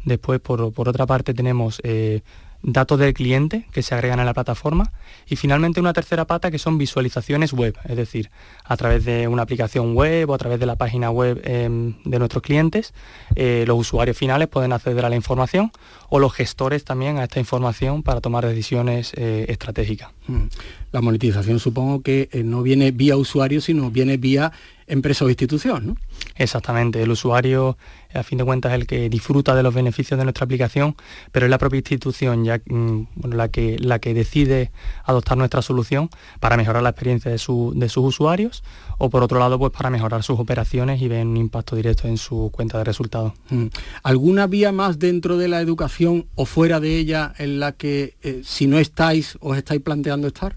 Después, 0.05 0.39
por, 0.39 0.71
por, 0.71 0.87
otra 0.87 1.05
parte, 1.05 1.33
tenemos 1.33 1.81
eh, 1.83 2.21
datos 2.65 2.97
del 2.99 3.13
cliente 3.13 3.65
que 3.71 3.83
se 3.83 3.93
agregan 3.93 4.19
a 4.19 4.25
la 4.25 4.33
plataforma 4.33 4.91
y 5.27 5.35
finalmente 5.35 5.79
una 5.79 5.93
tercera 5.93 6.25
pata 6.25 6.49
que 6.49 6.57
son 6.57 6.77
visualizaciones 6.77 7.53
web, 7.53 7.77
es 7.85 7.95
decir, 7.95 8.31
a 8.63 8.75
través 8.75 9.05
de 9.05 9.27
una 9.27 9.43
aplicación 9.43 9.95
web 9.95 10.29
o 10.29 10.33
a 10.33 10.37
través 10.37 10.59
de 10.59 10.65
la 10.65 10.75
página 10.75 11.11
web 11.11 11.41
em, 11.45 11.93
de 12.03 12.17
nuestros 12.19 12.41
clientes, 12.41 12.93
eh, 13.35 13.65
los 13.67 13.79
usuarios 13.79 14.17
finales 14.17 14.47
pueden 14.47 14.73
acceder 14.73 15.05
a 15.05 15.09
la 15.09 15.15
información 15.15 15.71
o 16.09 16.19
los 16.19 16.33
gestores 16.33 16.83
también 16.83 17.17
a 17.19 17.23
esta 17.23 17.39
información 17.39 18.01
para 18.01 18.19
tomar 18.19 18.45
decisiones 18.45 19.13
eh, 19.15 19.45
estratégicas. 19.47 20.09
Mm. 20.27 20.45
La 20.91 21.01
monetización 21.01 21.59
supongo 21.59 22.01
que 22.01 22.29
eh, 22.31 22.43
no 22.43 22.63
viene 22.63 22.91
vía 22.91 23.15
usuario, 23.15 23.61
sino 23.61 23.91
viene 23.91 24.17
vía 24.17 24.51
empresa 24.87 25.25
o 25.25 25.29
institución, 25.29 25.87
¿no? 25.87 25.97
Exactamente, 26.35 27.01
el 27.01 27.11
usuario 27.11 27.77
a 28.15 28.23
fin 28.23 28.37
de 28.37 28.43
cuentas 28.43 28.71
es 28.71 28.79
el 28.79 28.87
que 28.87 29.09
disfruta 29.09 29.55
de 29.55 29.63
los 29.63 29.73
beneficios 29.73 30.17
de 30.17 30.23
nuestra 30.23 30.45
aplicación, 30.45 30.95
pero 31.31 31.45
es 31.45 31.49
la 31.49 31.57
propia 31.57 31.77
institución 31.77 32.43
ya, 32.45 32.61
mm, 32.65 33.01
la, 33.29 33.49
que, 33.49 33.77
la 33.79 33.99
que 33.99 34.13
decide 34.13 34.71
adoptar 35.03 35.37
nuestra 35.37 35.61
solución 35.61 36.09
para 36.39 36.57
mejorar 36.57 36.83
la 36.83 36.89
experiencia 36.89 37.31
de, 37.31 37.37
sus 37.37 37.97
usuarios 37.97 38.63
o 38.97 39.09
por 39.09 39.23
otro 39.23 39.39
lado 39.39 39.59
pues 39.59 39.71
para 39.71 39.89
mejorar 39.89 40.23
sus 40.23 40.39
operaciones 40.39 41.01
y 41.01 41.07
ver 41.07 41.25
un 41.25 41.37
impacto 41.37 41.75
directo 41.75 42.07
en 42.07 42.17
su 42.17 42.49
cuenta 42.51 42.77
de 42.77 42.83
resultados. 42.83 43.33
Mm. 43.49 43.67
¿Alguna 44.03 44.47
vía 44.47 44.71
más 44.71 44.99
dentro 44.99 45.37
de 45.37 45.47
la 45.47 45.61
educación 45.61 46.27
o 46.35 46.45
fuera 46.45 46.79
de 46.79 46.97
ella 46.97 47.33
en 47.37 47.59
la 47.59 47.73
que 47.73 48.15
eh, 48.21 48.41
si 48.43 48.67
no 48.67 48.79
estáis 48.79 49.37
os 49.41 49.57
estáis 49.57 49.81
planteando 49.81 50.27
estar? 50.27 50.55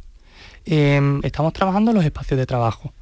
Em, 0.64 1.20
estamos 1.22 1.54
trabajando 1.54 1.90
en 1.90 1.96
los 1.96 2.04
espacios 2.04 2.38
de 2.38 2.44
trabajo. 2.44 2.92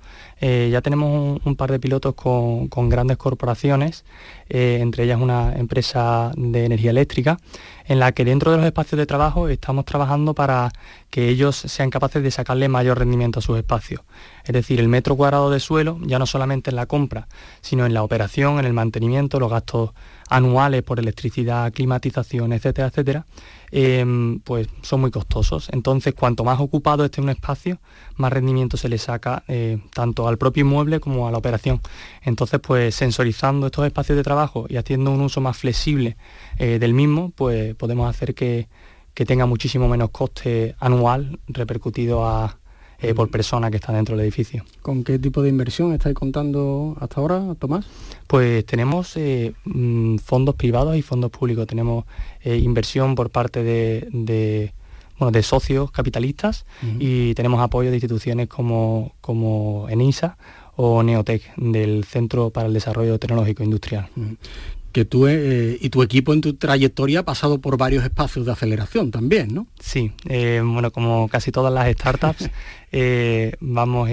Eh, 0.41 0.69
ya 0.71 0.83
tenemos 0.83 1.41
un, 1.45 1.57
par 1.57 1.73
de 1.73 1.81
pilotos 1.81 2.15
con, 2.15 2.89
grandes 2.89 3.17
corporaciones, 3.17 4.05
eh, 4.49 4.79
entre 4.81 5.05
ellas 5.05 5.21
una 5.21 5.55
empresa 5.55 6.33
de 6.37 6.65
energía 6.65 6.91
eléctrica, 6.91 7.39
en 7.87 8.01
la 8.01 8.13
que 8.13 8.25
dentro 8.25 8.51
de 8.51 8.57
los 8.59 8.67
espacios 8.67 8.99
de 8.99 9.07
trabajo 9.07 9.49
estamos 9.49 9.85
trabajando 9.85 10.35
para 10.35 10.71
que 11.11 11.29
ellos 11.29 11.57
sean 11.57 11.91
capaces 11.91 12.23
de 12.23 12.31
sacarle 12.31 12.69
mayor 12.69 12.99
rendimiento 12.99 13.39
a 13.39 13.43
sus 13.43 13.57
espacios. 13.57 14.01
Es 14.45 14.53
decir, 14.53 14.81
el 14.81 14.89
metro 14.89 15.17
cuadrado 15.17 15.51
de 15.51 15.61
suelo, 15.61 15.99
ya 16.03 16.19
no 16.19 16.27
solamente 16.27 16.71
en 16.71 16.77
la 16.77 16.87
compra, 16.87 17.29
sino 17.61 17.87
en 17.87 17.95
la 17.95 18.03
operación, 18.03 18.59
en 18.59 18.65
el 18.65 18.73
mantenimiento, 18.73 19.41
los 19.41 19.51
gastos 19.51 19.91
anuales 20.29 20.83
por 20.83 20.99
electricidad, 20.99 21.73
climatización, 21.73 22.53
etcétera, 22.53 22.89
etcétera, 22.89 23.27
em, 23.71 24.41
pues 24.41 24.69
son 24.83 25.01
muy 25.01 25.11
costosos. 25.11 25.69
Entonces, 25.73 26.15
cuanto 26.15 26.45
más 26.45 26.61
ocupado 26.61 27.05
esté 27.05 27.21
un 27.21 27.29
espacio, 27.29 27.79
más 28.17 28.33
rendimiento 28.33 28.77
se 28.77 28.89
le 28.89 28.99
saca 28.99 29.45
eh, 29.49 29.79
tanto 29.95 30.27
al 30.29 30.39
propio 30.39 30.63
inmueble 30.63 31.01
como 31.01 31.29
a 31.29 31.31
la 31.31 31.39
operación. 31.39 31.81
Entonces, 32.23 32.61
pues 32.61 32.95
sensorizando 32.95 33.67
estos 33.67 33.87
espacios 33.87 34.17
de 34.17 34.23
trabajo 34.23 34.36
y 34.69 34.77
haciendo 34.77 35.11
un 35.13 35.21
uso 35.21 35.41
más 35.41 35.57
flexible 35.57 36.17
eh, 36.59 36.79
del 36.79 36.95
mismo, 36.95 37.33
pues 37.35 37.75
podemos 37.75 38.09
hacer 38.09 38.35
que, 38.35 38.69
que 39.15 39.25
tenga 39.25 39.47
muchísimo 39.47 39.89
menos 39.89 40.11
coste 40.11 40.75
anual 40.79 41.39
repercutido 41.49 42.27
a, 42.27 42.59
eh, 43.01 43.15
por 43.15 43.31
persona 43.31 43.71
que 43.71 43.77
está 43.77 43.93
dentro 43.93 44.17
del 44.17 44.25
edificio. 44.25 44.65
¿Con 44.83 45.05
qué 45.05 45.19
tipo 45.19 45.43
de 45.43 45.49
inversión 45.49 45.93
estáis 45.93 46.15
contando 46.15 46.97
hasta 47.01 47.21
ahora, 47.21 47.55
Tomás? 47.59 47.87
Pues 48.27 48.65
tenemos 48.67 49.17
eh, 49.17 49.55
mm, 49.65 50.17
fondos 50.19 50.55
privados 50.55 50.97
y 50.97 51.03
fondos 51.03 51.31
públicos. 51.31 51.67
Tenemos 51.67 52.05
inversión 52.45 53.17
por 53.17 53.31
parte 53.31 53.65
de, 53.65 54.73
bueno, 55.19 55.33
de 55.33 55.43
socios 55.43 55.91
capitalistas 55.91 56.65
y 57.01 57.35
tenemos 57.35 57.61
apoyo 57.61 57.91
de 57.91 57.97
instituciones 57.97 58.47
como, 58.47 59.15
como 59.21 59.89
ENISA 59.89 60.39
o 60.77 61.03
Neotec 61.03 61.55
del 61.57 62.05
Centro 62.05 62.51
para 62.51 62.69
el 62.69 62.75
Desarrollo 62.75 63.19
Tecnológico 63.19 63.63
Industrial 63.63 64.09
que 64.97 65.05
tú 65.05 65.27
eh, 65.27 65.77
y 65.79 65.91
tu 65.91 66.03
equipo 66.03 66.33
en 66.33 66.41
tu 66.41 66.55
trayectoria 66.55 67.21
ha 67.21 67.23
pasado 67.23 67.61
por 67.61 67.77
varios 67.77 68.03
espacios 68.03 68.47
de 68.47 68.53
aceleración 68.53 69.11
también, 69.11 69.53
¿no? 69.53 69.67
Sí, 69.79 70.13
eh, 70.27 70.63
bueno, 70.65 70.91
como 70.91 71.29
casi 71.29 71.53
todas 71.53 71.71
las 71.71 71.93
startups, 71.93 72.49
eh, 72.93 73.53
vamos 73.61 74.09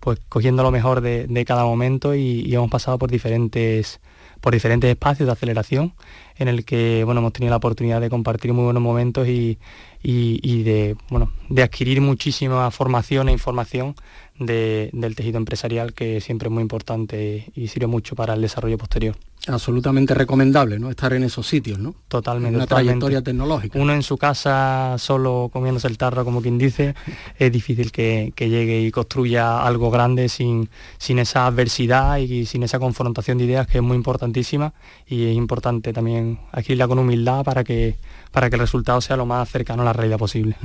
pues 0.00 0.18
cogiendo 0.30 0.62
lo 0.62 0.70
mejor 0.70 1.02
de, 1.02 1.44
cada 1.46 1.64
momento 1.64 2.14
y, 2.14 2.54
hemos 2.54 2.70
pasado 2.70 2.98
por 2.98 3.10
diferentes 3.10 4.00
por 4.40 4.54
diferentes 4.54 4.88
espacios 4.88 5.26
de 5.26 5.32
aceleración 5.32 5.92
en 6.36 6.48
el 6.48 6.64
que 6.64 7.04
bueno 7.04 7.20
hemos 7.20 7.34
tenido 7.34 7.50
la 7.50 7.56
oportunidad 7.58 8.00
de 8.00 8.08
compartir 8.08 8.54
muy 8.54 8.64
buenos 8.64 8.82
momentos 8.82 9.28
y, 9.28 9.58
de 10.02 10.96
bueno 11.10 11.30
de 11.50 11.62
adquirir 11.62 12.00
muchísima 12.00 12.70
formación 12.70 13.28
e 13.28 13.32
información 13.32 13.94
del 14.38 15.14
tejido 15.14 15.38
empresarial 15.38 15.94
que 15.94 16.20
siempre 16.20 16.48
es 16.48 16.52
muy 16.52 16.62
importante 16.62 17.50
y 17.54 17.68
sirve 17.68 17.86
mucho 17.86 18.14
para 18.14 18.34
el 18.34 18.42
desarrollo 18.42 18.78
posterior 18.78 19.16
absolutamente 19.48 20.14
recomendable, 20.14 20.78
¿no? 20.78 20.90
Estar 20.90 21.12
en 21.12 21.22
esos 21.22 21.46
sitios, 21.46 21.78
¿no? 21.78 21.94
Totalmente. 22.08 22.56
una 22.56 22.66
trayectoria 22.66 23.22
tecnológica. 23.22 23.78
Uno 23.78 23.92
en 23.92 24.02
su 24.02 24.16
casa 24.16 24.96
solo 24.98 25.50
comiéndose 25.52 25.86
el 25.86 25.98
tarro, 25.98 26.24
como 26.24 26.42
quien 26.42 26.58
dice, 26.58 26.94
es 27.38 27.52
difícil 27.52 27.92
que, 27.92 28.32
llegue 28.36 28.80
y 28.80 28.90
construya 28.90 29.62
algo 29.64 29.90
grande 29.90 30.28
sin, 30.28 30.68
sin 30.98 31.18
esa 31.18 31.46
adversidad 31.46 32.18
y 32.18 32.46
sin 32.46 32.62
esa 32.62 32.78
confrontación 32.78 33.38
de 33.38 33.44
ideas 33.44 33.66
que 33.66 33.78
es 33.78 33.84
muy 33.84 33.96
importantísima 33.96 34.72
y 35.06 35.26
es 35.26 35.36
importante 35.36 35.92
también 35.92 36.38
adquirirla 36.52 36.88
con 36.88 36.98
humildad 36.98 37.44
para 37.44 37.64
que 37.64 37.96
para 38.36 38.50
que 38.50 38.56
el 38.56 38.60
resultado 38.60 39.00
sea 39.00 39.16
lo 39.16 39.24
más 39.24 39.48
cercano 39.48 39.80
a 39.80 39.86
la 39.86 39.94
realidad 39.94 40.18
posible. 40.18 40.58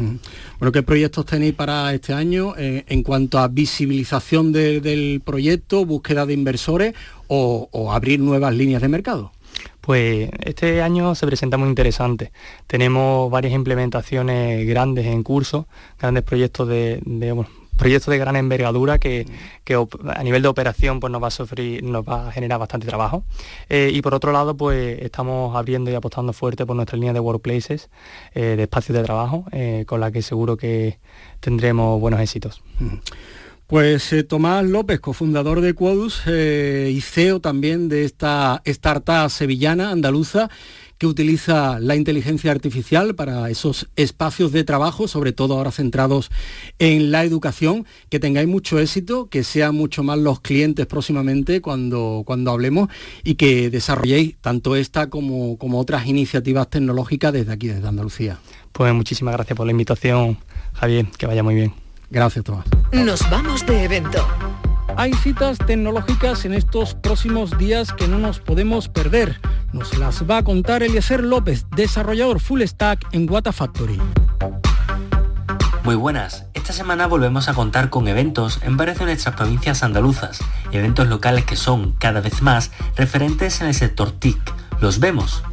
Bueno, 0.60 0.74
¿qué 0.74 0.84
proyectos 0.84 1.26
tenéis 1.26 1.54
para 1.54 1.94
este 1.94 2.12
año 2.12 2.54
eh, 2.58 2.84
en 2.90 3.02
cuanto 3.02 3.40
a 3.40 3.48
visibilización 3.48 4.52
del 4.52 5.22
proyecto, 5.24 5.86
búsqueda 5.86 6.26
de 6.26 6.34
inversores 6.34 6.94
o, 7.30 7.70
abrir 7.94 8.20
nuevas 8.20 8.54
líneas 8.54 8.82
de 8.82 8.90
mercado? 8.90 9.32
Pues 9.80 10.30
este 10.42 10.82
año 10.82 11.16
se 11.16 11.26
presenta 11.26 11.56
muy 11.56 11.70
interesante. 11.70 12.34
Tenemos 12.68 13.32
varias 13.32 13.54
implementaciones 13.54 14.68
grandes 14.68 15.06
en 15.06 15.24
curso, 15.24 15.66
grandes 15.98 16.26
proyectos 16.26 16.68
de, 16.68 17.00
proyectos 17.82 18.12
de 18.12 18.20
gran 18.20 18.36
envergadura 18.36 19.00
que, 19.00 19.26
a 20.16 20.24
nivel 20.24 20.44
de 20.44 20.48
operación 20.48 21.00
pues 21.00 21.12
nos 21.12 21.22
va 21.22 21.30
a 21.30 21.32
sufrir, 21.32 21.84
nos 21.84 22.08
va 22.08 22.28
a 22.28 22.32
generar 22.32 22.60
bastante 22.60 22.86
trabajo. 22.86 23.24
Eh, 23.70 23.90
y 23.92 24.04
por 24.04 24.14
otro 24.14 24.32
lado, 24.32 24.56
pues 24.56 25.02
estamos 25.02 25.56
abriendo 25.56 25.90
y 25.90 25.96
apostando 25.96 26.32
fuerte 26.32 26.64
por 26.64 26.76
nuestra 26.76 26.96
línea 26.96 27.12
de 27.12 27.20
workplaces, 27.20 27.90
eh, 28.36 28.56
de 28.56 28.64
espacios 28.64 28.96
de 28.96 29.04
trabajo, 29.04 29.46
eh, 29.52 29.86
con 29.88 30.00
la 30.00 30.12
que 30.12 30.22
seguro 30.22 30.58
que 30.58 31.00
tendremos 31.40 32.00
buenos 32.00 32.20
éxitos. 32.20 32.62
Pues 33.72 34.12
eh, 34.12 34.26
Tomás 34.26 34.66
López, 34.66 35.00
cofundador 35.00 35.62
de 35.62 35.74
Quodus 35.74 36.24
eh, 36.28 36.92
y 36.94 37.00
CEO 37.00 37.40
también 37.40 37.88
de 37.88 38.04
esta 38.04 38.62
startup 38.66 39.30
sevillana, 39.30 39.92
andaluza, 39.92 40.50
que 41.02 41.08
utiliza 41.08 41.80
la 41.80 41.96
inteligencia 41.96 42.52
artificial 42.52 43.16
para 43.16 43.50
esos 43.50 43.90
espacios 43.96 44.52
de 44.52 44.64
trabajo, 44.64 45.08
sobre 45.08 45.32
todo 45.32 45.56
ahora 45.56 45.72
centrados 45.72 46.30
en 46.78 47.10
la 47.10 47.24
educación. 47.24 47.88
Que 48.10 48.20
tengáis 48.20 48.48
mucho 48.48 48.78
éxito, 48.78 49.26
que 49.28 49.44
sean 49.44 49.74
mucho 49.74 50.04
más 50.04 50.20
los 50.20 50.42
clientes 50.42 50.86
próximamente 50.86 51.60
cuando, 51.60 52.22
cuando 52.24 52.52
hablemos 52.52 52.90
y 53.24 53.34
que 53.34 53.72
desarrolléis 53.72 54.36
tanto 54.42 54.76
esta 54.76 55.10
como, 55.10 55.58
como 55.58 55.80
otras 55.80 56.06
iniciativas 56.06 56.70
tecnológicas 56.70 57.34
desde 57.34 57.52
aquí, 57.52 57.70
desde 57.70 57.88
Andalucía. 57.88 58.38
Pues 58.72 58.94
muchísimas 58.94 59.34
gracias 59.34 59.58
por 59.58 59.66
la 59.66 59.72
invitación, 59.72 60.38
Javier, 60.74 61.08
que 61.18 61.26
vaya 61.26 61.42
muy 61.42 61.56
bien. 61.56 61.74
Gracias, 62.12 62.46
Tomás. 62.46 62.66
Nos 62.94 63.28
vamos 63.32 63.66
de 63.66 63.86
evento. 63.86 64.24
Hay 64.98 65.14
citas 65.14 65.58
tecnológicas 65.58 66.46
en 66.46 66.54
estos 66.54 66.96
próximos 66.96 67.58
días 67.58 67.94
que 67.94 68.08
no 68.08 68.18
nos 68.18 68.40
podemos 68.40 68.88
perder. 68.90 69.40
Nos 69.74 69.98
las 69.98 70.30
va 70.30 70.38
a 70.38 70.44
contar 70.44 70.84
Eliezer 70.84 71.24
López, 71.24 71.66
desarrollador 71.76 72.40
full 72.40 72.62
stack 72.62 73.08
en 73.12 73.30
Wata 73.30 73.52
Factory. 73.52 74.00
Muy 75.84 75.96
buenas, 75.96 76.46
esta 76.54 76.74
semana 76.74 77.08
volvemos 77.08 77.50
a 77.50 77.54
contar 77.54 77.90
con 77.90 78.08
eventos 78.08 78.60
en 78.64 78.78
varias 78.78 79.00
de 79.00 79.06
nuestras 79.06 79.36
provincias 79.36 79.82
andaluzas, 79.84 80.40
eventos 80.72 81.08
locales 81.08 81.46
que 81.46 81.56
son 81.56 81.94
cada 81.94 82.22
vez 82.22 82.42
más 82.42 82.72
referentes 82.96 83.62
en 83.62 83.68
el 83.68 83.74
sector 83.74 84.12
TIC. 84.12 84.40
Los 84.80 85.00
vemos 85.00 85.44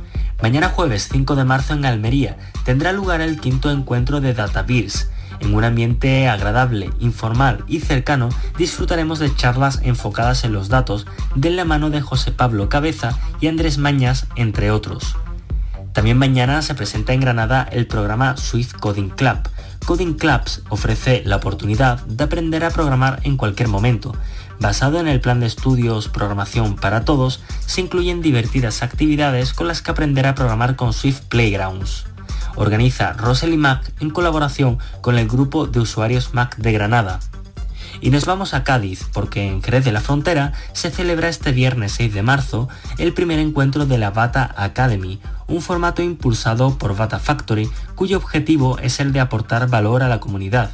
Mañana 0.41 0.69
jueves 0.69 1.09
5 1.11 1.35
de 1.35 1.45
marzo 1.45 1.75
en 1.75 1.85
Almería 1.85 2.37
tendrá 2.65 2.93
lugar 2.93 3.21
el 3.21 3.41
quinto 3.41 3.73
encuentro 3.73 4.21
de 4.21 4.35
DataBeers. 4.35 5.11
En 5.41 5.55
un 5.55 5.65
ambiente 5.65 6.29
agradable, 6.29 6.91
informal 6.99 7.65
y 7.69 7.81
cercano 7.81 8.29
disfrutaremos 8.57 9.19
de 9.19 9.35
charlas 9.35 9.81
enfocadas 9.83 10.45
en 10.45 10.53
los 10.53 10.69
datos 10.69 11.07
de 11.35 11.51
la 11.51 11.65
mano 11.65 11.91
de 11.91 12.01
José 12.01 12.33
Pablo 12.33 12.69
Cabeza 12.69 13.19
y 13.41 13.49
Andrés 13.49 13.79
Mañas, 13.79 14.27
entre 14.37 14.71
otros. 14.71 15.17
También 15.93 16.19
mañana 16.19 16.63
se 16.63 16.75
presenta 16.75 17.13
en 17.13 17.21
Granada 17.21 17.69
el 17.71 17.87
programa 17.87 18.37
Swift 18.37 18.75
Coding 18.75 19.09
Club. 19.09 19.39
Coding 19.87 20.15
Clubs 20.15 20.63
ofrece 20.69 21.23
la 21.25 21.37
oportunidad 21.37 22.05
de 22.07 22.25
aprender 22.25 22.65
a 22.65 22.71
programar 22.71 23.21
en 23.25 23.37
cualquier 23.37 23.69
momento, 23.69 24.15
Basado 24.61 24.99
en 24.99 25.07
el 25.07 25.21
plan 25.21 25.39
de 25.39 25.47
estudios 25.47 26.09
Programación 26.09 26.75
para 26.75 27.05
Todos, 27.05 27.41
se 27.65 27.81
incluyen 27.81 28.23
divertidas 28.23 28.83
actividades 28.83 29.53
con 29.53 29.69
las 29.69 29.83
que 29.83 29.93
aprender 29.93 30.27
a 30.27 30.35
programar 30.35 30.75
con 30.75 30.93
Swift 30.93 31.21
Playgrounds. 31.29 32.07
Organiza 32.59 33.13
Rosely 33.13 33.57
Mac 33.57 33.93
en 34.01 34.11
colaboración 34.11 34.79
con 35.01 35.17
el 35.17 35.29
grupo 35.29 35.67
de 35.67 35.81
usuarios 35.81 36.35
Mac 36.35 36.57
de 36.57 36.73
Granada. 36.73 37.21
Y 38.01 38.11
nos 38.11 38.27
vamos 38.27 38.53
a 38.53 38.65
Cádiz 38.65 39.07
porque 39.13 39.47
en 39.47 39.63
Jerez 39.63 39.85
de 39.85 39.93
la 39.93 40.01
Frontera 40.01 40.53
se 40.73 40.91
celebra 40.91 41.29
este 41.29 41.53
viernes 41.53 41.93
6 41.93 42.13
de 42.13 42.23
marzo 42.23 42.69
el 42.99 43.15
primer 43.15 43.39
encuentro 43.39 43.87
de 43.87 43.99
la 43.99 44.11
Bata 44.11 44.55
Academy, 44.57 45.21
un 45.47 45.63
formato 45.63 46.03
impulsado 46.03 46.77
por 46.77 46.97
Bata 46.97 47.19
Factory 47.19 47.71
cuyo 47.95 48.19
objetivo 48.19 48.79
es 48.81 49.01
el 49.01 49.13
de 49.13 49.21
aportar 49.21 49.69
valor 49.69 50.03
a 50.03 50.09
la 50.09 50.21
comunidad 50.21 50.73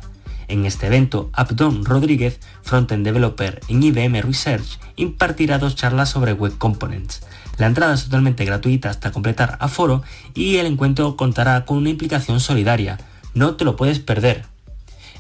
en 0.49 0.67
este 0.67 0.87
evento, 0.87 1.31
Abdon 1.33 1.85
Rodríguez, 1.85 2.39
frontend 2.63 3.05
developer 3.05 3.61
en 3.69 3.83
IBM 3.83 4.23
Research, 4.23 4.79
impartirá 4.97 5.59
dos 5.59 5.75
charlas 5.75 6.11
sobre 6.11 6.33
Web 6.33 6.59
Components. 6.59 7.23
La 7.59 7.67
entrada 7.67 7.95
es 7.95 8.05
totalmente 8.05 8.45
gratuita 8.45 8.91
hasta 8.91 9.13
completar 9.13 9.57
aforo 9.61 10.03
y 10.35 10.57
el 10.57 10.67
encuentro 10.67 11.17
contará 11.17 11.65
con 11.65 11.79
una 11.79 11.91
implicación 11.91 12.41
solidaria. 12.41 12.99
No 13.35 13.57
te 13.57 13.65
lo 13.65 13.77
puedes 13.77 14.01
perder. 14.01 14.45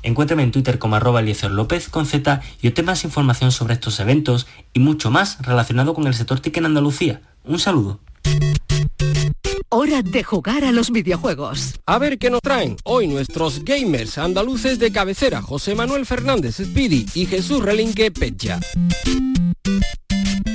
Encuéntrame 0.02 0.42
en 0.42 0.52
Twitter 0.52 0.78
como 0.78 0.96
arroba 0.96 1.22
López 1.22 1.88
con 1.88 2.06
Z 2.06 2.42
y 2.60 2.68
obtén 2.68 2.84
más 2.84 3.04
información 3.04 3.52
sobre 3.52 3.74
estos 3.74 3.98
eventos 4.00 4.46
y 4.72 4.80
mucho 4.80 5.10
más 5.10 5.38
relacionado 5.40 5.94
con 5.94 6.06
el 6.06 6.14
sector 6.14 6.40
TIC 6.40 6.58
en 6.58 6.66
Andalucía. 6.66 7.22
Un 7.44 7.58
saludo. 7.58 8.00
Hora 9.70 10.02
de 10.02 10.22
jugar 10.22 10.64
a 10.64 10.72
los 10.72 10.90
videojuegos. 10.90 11.80
A 11.86 11.98
ver 11.98 12.18
qué 12.18 12.30
nos 12.30 12.42
traen 12.42 12.76
hoy 12.84 13.08
nuestros 13.08 13.64
gamers 13.64 14.18
andaluces 14.18 14.78
de 14.78 14.92
cabecera, 14.92 15.42
José 15.42 15.74
Manuel 15.74 16.06
Fernández 16.06 16.56
Speedy 16.62 17.06
y 17.14 17.26
Jesús 17.26 17.62
Relinque 17.62 18.10
Pecha. 18.10 18.60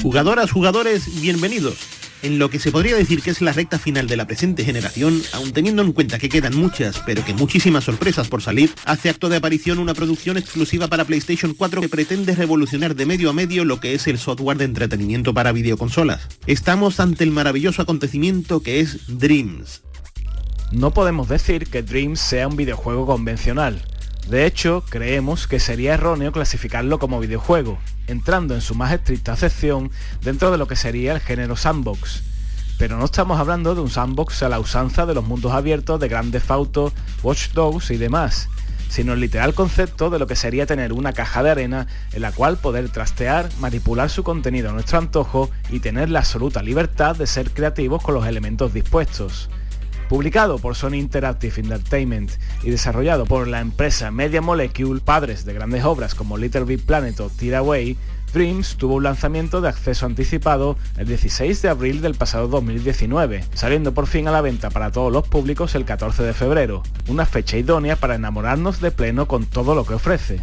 Jugadoras, 0.02 0.52
jugadores, 0.52 1.22
bienvenidos 1.22 2.00
en 2.22 2.40
lo 2.40 2.50
que 2.50 2.60
se 2.60 2.72
podría 2.72 2.96
decir 2.96 3.22
que 3.22 3.30
es 3.30 3.42
la 3.42 3.54
recta 3.54 3.80
final 3.80 4.08
de 4.08 4.18
la 4.18 4.28
presente 4.28 4.66
generación, 4.66 5.22
aun 5.34 5.52
teniendo 5.52 5.82
en 5.82 5.94
cuenta 5.94 6.20
que 6.20 6.30
quedan 6.30 6.56
muchas, 6.56 7.00
pero 7.06 7.24
que 7.24 7.34
muchísimas 7.34 7.86
sorpresas 7.86 8.28
por 8.28 8.42
salir, 8.42 8.74
hace 8.86 9.10
acto 9.10 9.30
de 9.30 9.38
aparición 9.38 9.80
una 9.80 9.94
producción 9.94 10.38
exclusiva 10.38 10.88
para 10.88 11.06
PlayStation 11.06 11.54
4 11.54 11.82
que 11.82 11.90
pretende 11.90 12.36
revolucionar 12.36 12.96
de 12.96 13.06
medio 13.06 13.30
a 13.30 13.34
medio 13.34 13.66
lo 13.66 13.80
que 13.80 13.94
es 13.94 14.08
el 14.08 14.18
software 14.18 14.58
de 14.58 14.66
entretenimiento 14.66 15.34
para 15.34 15.52
videoconsolas. 15.52 16.28
Estamos 16.46 17.00
ante 17.00 17.24
el 17.24 17.32
maravilloso 17.32 17.82
acontecimiento 17.82 18.62
que 18.62 18.80
es 18.82 19.00
Dreams. 19.08 19.82
No 20.72 20.92
podemos 20.92 21.30
decir 21.30 21.68
que 21.68 21.82
Dreams 21.82 22.20
sea 22.20 22.48
un 22.48 22.56
videojuego 22.56 23.06
convencional. 23.06 23.82
De 24.30 24.46
hecho, 24.46 24.84
creemos 24.88 25.48
que 25.48 25.60
sería 25.60 25.96
erróneo 25.96 26.32
clasificarlo 26.32 27.00
como 27.00 27.20
videojuego, 27.20 27.80
entrando 28.06 28.54
en 28.54 28.62
su 28.62 28.76
más 28.76 28.94
estricta 28.94 29.34
acepción 29.34 29.90
dentro 30.22 30.52
de 30.52 30.60
lo 30.60 30.68
que 30.68 30.76
sería 30.76 31.14
el 31.14 31.20
género 31.20 31.56
sandbox. 31.56 32.22
Pero 32.78 32.98
no 32.98 33.06
estamos 33.06 33.40
hablando 33.40 33.74
de 33.74 33.82
un 33.82 33.90
sandbox 33.90 34.44
a 34.44 34.50
la 34.50 34.60
usanza 34.60 35.08
de 35.08 35.16
los 35.16 35.26
mundos 35.26 35.52
abiertos 35.52 36.00
de 36.00 36.10
grandes 36.10 36.48
Auto, 36.52 36.94
Watch 37.24 37.54
Dogs 37.54 37.90
y 37.90 37.98
demás, 37.98 38.50
sino 38.88 39.14
el 39.14 39.20
literal 39.20 39.56
concepto 39.56 40.12
de 40.12 40.20
lo 40.20 40.28
que 40.28 40.36
sería 40.36 40.68
tener 40.68 40.94
una 40.94 41.12
caja 41.12 41.42
de 41.42 41.50
arena 41.50 41.88
en 42.14 42.22
la 42.22 42.32
cual 42.32 42.58
poder 42.58 42.88
trastear, 42.90 43.50
manipular 43.60 44.12
su 44.12 44.22
contenido 44.22 44.70
a 44.70 44.74
nuestro 44.74 45.00
antojo 45.00 45.50
y 45.72 45.80
tener 45.80 46.12
la 46.12 46.20
absoluta 46.20 46.62
libertad 46.62 47.16
de 47.16 47.26
ser 47.26 47.50
creativos 47.50 48.04
con 48.04 48.14
los 48.14 48.28
elementos 48.28 48.76
dispuestos. 48.76 49.50
Publicado 50.10 50.58
por 50.58 50.76
Sony 50.76 50.96
Interactive 50.96 51.62
Entertainment 51.62 52.32
y 52.64 52.72
desarrollado 52.72 53.28
por 53.28 53.48
la 53.48 53.62
empresa 53.62 54.10
Media 54.10 54.42
Molecule, 54.42 55.02
padres 55.02 55.46
de 55.46 55.54
grandes 55.54 55.86
obras 55.86 56.16
como 56.16 56.36
Little 56.36 56.64
Big 56.64 56.84
Planet 56.84 57.20
o 57.20 57.30
Tearaway, 57.30 57.96
Dreams 58.34 58.76
tuvo 58.78 58.96
un 58.96 59.04
lanzamiento 59.04 59.62
de 59.62 59.70
acceso 59.70 60.08
anticipado 60.08 60.78
el 60.98 61.06
16 61.06 61.62
de 61.62 61.70
abril 61.70 62.02
del 62.02 62.16
pasado 62.16 62.48
2019, 62.48 63.44
saliendo 63.54 63.94
por 63.94 64.08
fin 64.08 64.28
a 64.28 64.32
la 64.32 64.42
venta 64.42 64.72
para 64.72 64.92
todos 64.92 65.14
los 65.14 65.28
públicos 65.28 65.76
el 65.76 65.86
14 65.86 66.24
de 66.24 66.34
febrero, 66.34 66.82
una 67.08 67.28
fecha 67.28 67.58
idónea 67.58 67.96
para 67.96 68.16
enamorarnos 68.16 68.82
de 68.82 68.90
pleno 68.90 69.28
con 69.28 69.46
todo 69.46 69.76
lo 69.76 69.86
que 69.86 69.94
ofrece. 69.94 70.42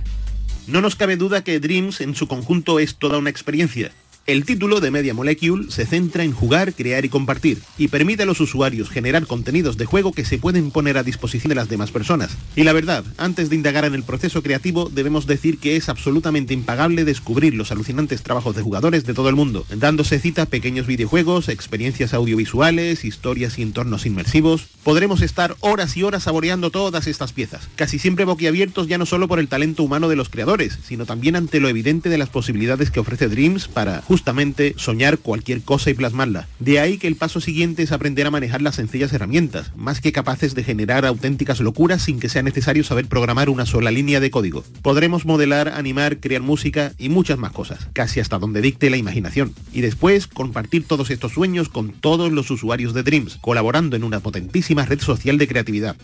No 0.68 0.80
nos 0.80 0.94
cabe 0.94 1.16
duda 1.16 1.42
que 1.42 1.58
Dreams 1.58 2.00
en 2.00 2.14
su 2.14 2.28
conjunto 2.28 2.78
es 2.78 2.96
toda 2.96 3.18
una 3.18 3.30
experiencia, 3.30 3.90
el 4.26 4.44
título 4.44 4.80
de 4.80 4.90
Media 4.90 5.14
Molecule 5.14 5.70
se 5.70 5.86
centra 5.86 6.24
en 6.24 6.32
jugar, 6.32 6.74
crear 6.74 7.04
y 7.04 7.08
compartir, 7.08 7.62
y 7.78 7.86
permite 7.88 8.24
a 8.24 8.26
los 8.26 8.40
usuarios 8.40 8.90
generar 8.90 9.24
contenidos 9.26 9.76
de 9.76 9.84
juego 9.84 10.12
que 10.12 10.24
se 10.24 10.38
pueden 10.38 10.72
poner 10.72 10.98
a 10.98 11.04
disposición 11.04 11.50
de 11.50 11.54
las 11.54 11.68
demás 11.68 11.92
personas. 11.92 12.36
Y 12.56 12.64
la 12.64 12.72
verdad, 12.72 13.04
antes 13.18 13.50
de 13.50 13.56
indagar 13.56 13.84
en 13.84 13.94
el 13.94 14.02
proceso 14.02 14.42
creativo, 14.42 14.90
debemos 14.92 15.28
decir 15.28 15.58
que 15.58 15.76
es 15.76 15.88
absolutamente 15.88 16.54
impagable 16.54 17.04
descubrir 17.04 17.54
los 17.54 17.70
alucinantes 17.70 18.22
trabajos 18.22 18.56
de 18.56 18.62
jugadores 18.62 19.06
de 19.06 19.14
todo 19.14 19.28
el 19.28 19.36
mundo, 19.36 19.64
dándose 19.70 20.18
cita 20.18 20.42
a 20.42 20.46
pequeños 20.46 20.88
videojuegos, 20.88 21.48
experiencias 21.48 22.12
audiovisuales, 22.12 23.04
historias 23.04 23.60
y 23.60 23.62
entornos 23.62 24.06
inmersivos. 24.06 24.66
Podremos 24.82 25.22
estar 25.22 25.56
horas 25.60 25.96
y 25.96 26.02
horas 26.02 26.24
saboreando 26.24 26.70
todas 26.70 27.06
estas 27.06 27.32
piezas, 27.32 27.68
casi 27.76 28.00
siempre 28.00 28.24
boquiabiertos 28.24 28.88
ya 28.88 28.98
no 28.98 29.06
solo 29.06 29.28
por 29.28 29.38
el 29.38 29.46
talento 29.46 29.84
humano 29.84 30.08
de 30.08 30.16
los 30.16 30.30
creadores, 30.30 30.80
sino 30.84 31.06
también 31.06 31.36
ante 31.36 31.60
lo 31.60 31.68
evidente 31.68 32.08
de 32.08 32.18
las 32.18 32.28
posibilidades 32.28 32.90
que 32.90 32.98
ofrece 32.98 33.28
Dreams 33.28 33.68
para 33.68 34.02
justamente 34.16 34.72
soñar 34.78 35.18
cualquier 35.18 35.60
cosa 35.60 35.90
y 35.90 35.94
plasmarla. 35.94 36.48
De 36.58 36.80
ahí 36.80 36.96
que 36.96 37.06
el 37.06 37.16
paso 37.16 37.38
siguiente 37.38 37.82
es 37.82 37.92
aprender 37.92 38.26
a 38.26 38.30
manejar 38.30 38.62
las 38.62 38.76
sencillas 38.76 39.12
herramientas, 39.12 39.72
más 39.76 40.00
que 40.00 40.10
capaces 40.10 40.54
de 40.54 40.64
generar 40.64 41.04
auténticas 41.04 41.60
locuras 41.60 42.00
sin 42.00 42.18
que 42.18 42.30
sea 42.30 42.42
necesario 42.42 42.82
saber 42.82 43.08
programar 43.08 43.50
una 43.50 43.66
sola 43.66 43.90
línea 43.90 44.18
de 44.18 44.30
código. 44.30 44.64
Podremos 44.80 45.26
modelar, 45.26 45.68
animar, 45.68 46.18
crear 46.18 46.40
música 46.40 46.94
y 46.96 47.10
muchas 47.10 47.36
más 47.36 47.52
cosas, 47.52 47.88
casi 47.92 48.20
hasta 48.20 48.38
donde 48.38 48.62
dicte 48.62 48.88
la 48.88 48.96
imaginación. 48.96 49.52
Y 49.70 49.82
después 49.82 50.26
compartir 50.26 50.86
todos 50.86 51.10
estos 51.10 51.32
sueños 51.32 51.68
con 51.68 51.92
todos 51.92 52.32
los 52.32 52.50
usuarios 52.50 52.94
de 52.94 53.02
Dreams, 53.02 53.36
colaborando 53.42 53.96
en 53.96 54.04
una 54.04 54.20
potentísima 54.20 54.86
red 54.86 55.00
social 55.00 55.36
de 55.36 55.46
creatividad. 55.46 55.94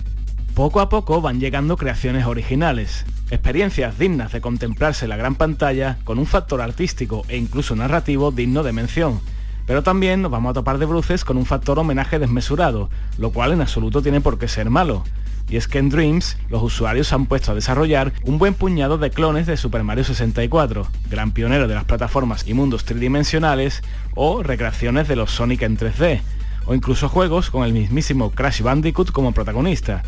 Poco 0.55 0.81
a 0.81 0.91
poco 0.91 1.23
van 1.23 1.41
llegando 1.41 1.79
creaciones 1.79 2.27
originales, 2.27 3.07
experiencias 3.31 3.99
dignas 3.99 4.33
de 4.33 4.43
contemplarse 4.43 5.07
en 5.07 5.09
la 5.09 5.17
gran 5.17 5.35
pantalla 5.35 5.97
con 6.05 6.19
un 6.19 6.27
factor 6.27 6.61
artístico 6.61 7.25
e 7.29 7.39
incluso 7.39 7.75
narrativo 7.75 8.31
digno 8.33 8.63
de 8.63 8.73
mención. 8.73 9.21
Pero 9.67 9.83
también 9.83 10.21
nos 10.21 10.31
vamos 10.31 10.51
a 10.51 10.55
topar 10.55 10.77
de 10.77 10.85
bruces 10.85 11.25
con 11.25 11.39
un 11.39 11.47
factor 11.47 11.79
homenaje 11.79 12.19
desmesurado, 12.19 12.91
lo 13.17 13.31
cual 13.31 13.53
en 13.53 13.63
absoluto 13.63 14.03
tiene 14.03 14.21
por 14.21 14.39
qué 14.39 14.47
ser 14.47 14.69
malo. 14.69 15.05
Y 15.49 15.57
es 15.57 15.69
que 15.69 15.79
en 15.79 15.89
Dreams 15.89 16.37
los 16.51 16.63
usuarios 16.63 17.15
han 17.15 17.25
puesto 17.25 17.53
a 17.53 17.55
desarrollar 17.55 18.13
un 18.25 18.37
buen 18.37 18.53
puñado 18.53 18.99
de 18.99 19.09
clones 19.09 19.47
de 19.47 19.57
Super 19.57 19.85
Mario 19.85 20.05
64, 20.05 20.87
gran 21.09 21.31
pionero 21.31 21.67
de 21.67 21.77
las 21.77 21.85
plataformas 21.85 22.47
y 22.47 22.53
mundos 22.53 22.85
tridimensionales, 22.85 23.83
o 24.15 24.43
recreaciones 24.43 25.09
de 25.09 25.17
los 25.17 25.31
Sonic 25.31 25.63
en 25.63 25.79
3D, 25.79 26.21
o 26.67 26.75
incluso 26.75 27.09
juegos 27.09 27.49
con 27.49 27.65
el 27.65 27.73
mismísimo 27.73 28.33
Crash 28.33 28.61
Bandicoot 28.61 29.13
como 29.13 29.33
protagonista 29.33 30.03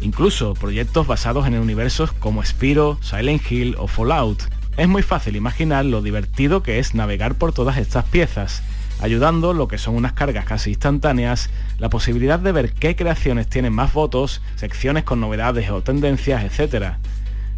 incluso 0.00 0.54
proyectos 0.54 1.06
basados 1.06 1.46
en 1.46 1.58
universos 1.58 2.12
como 2.12 2.44
Spiro, 2.44 2.98
Silent 3.02 3.50
Hill 3.50 3.76
o 3.78 3.88
Fallout. 3.88 4.42
Es 4.76 4.88
muy 4.88 5.02
fácil 5.02 5.36
imaginar 5.36 5.84
lo 5.84 6.02
divertido 6.02 6.62
que 6.62 6.78
es 6.78 6.94
navegar 6.94 7.36
por 7.36 7.52
todas 7.52 7.78
estas 7.78 8.04
piezas, 8.04 8.62
ayudando 9.00 9.52
lo 9.52 9.68
que 9.68 9.78
son 9.78 9.94
unas 9.94 10.12
cargas 10.12 10.44
casi 10.44 10.70
instantáneas, 10.70 11.50
la 11.78 11.88
posibilidad 11.88 12.38
de 12.38 12.52
ver 12.52 12.72
qué 12.72 12.96
creaciones 12.96 13.48
tienen 13.48 13.72
más 13.72 13.92
votos, 13.92 14.42
secciones 14.56 15.04
con 15.04 15.20
novedades 15.20 15.70
o 15.70 15.82
tendencias, 15.82 16.44
etc. 16.44 16.94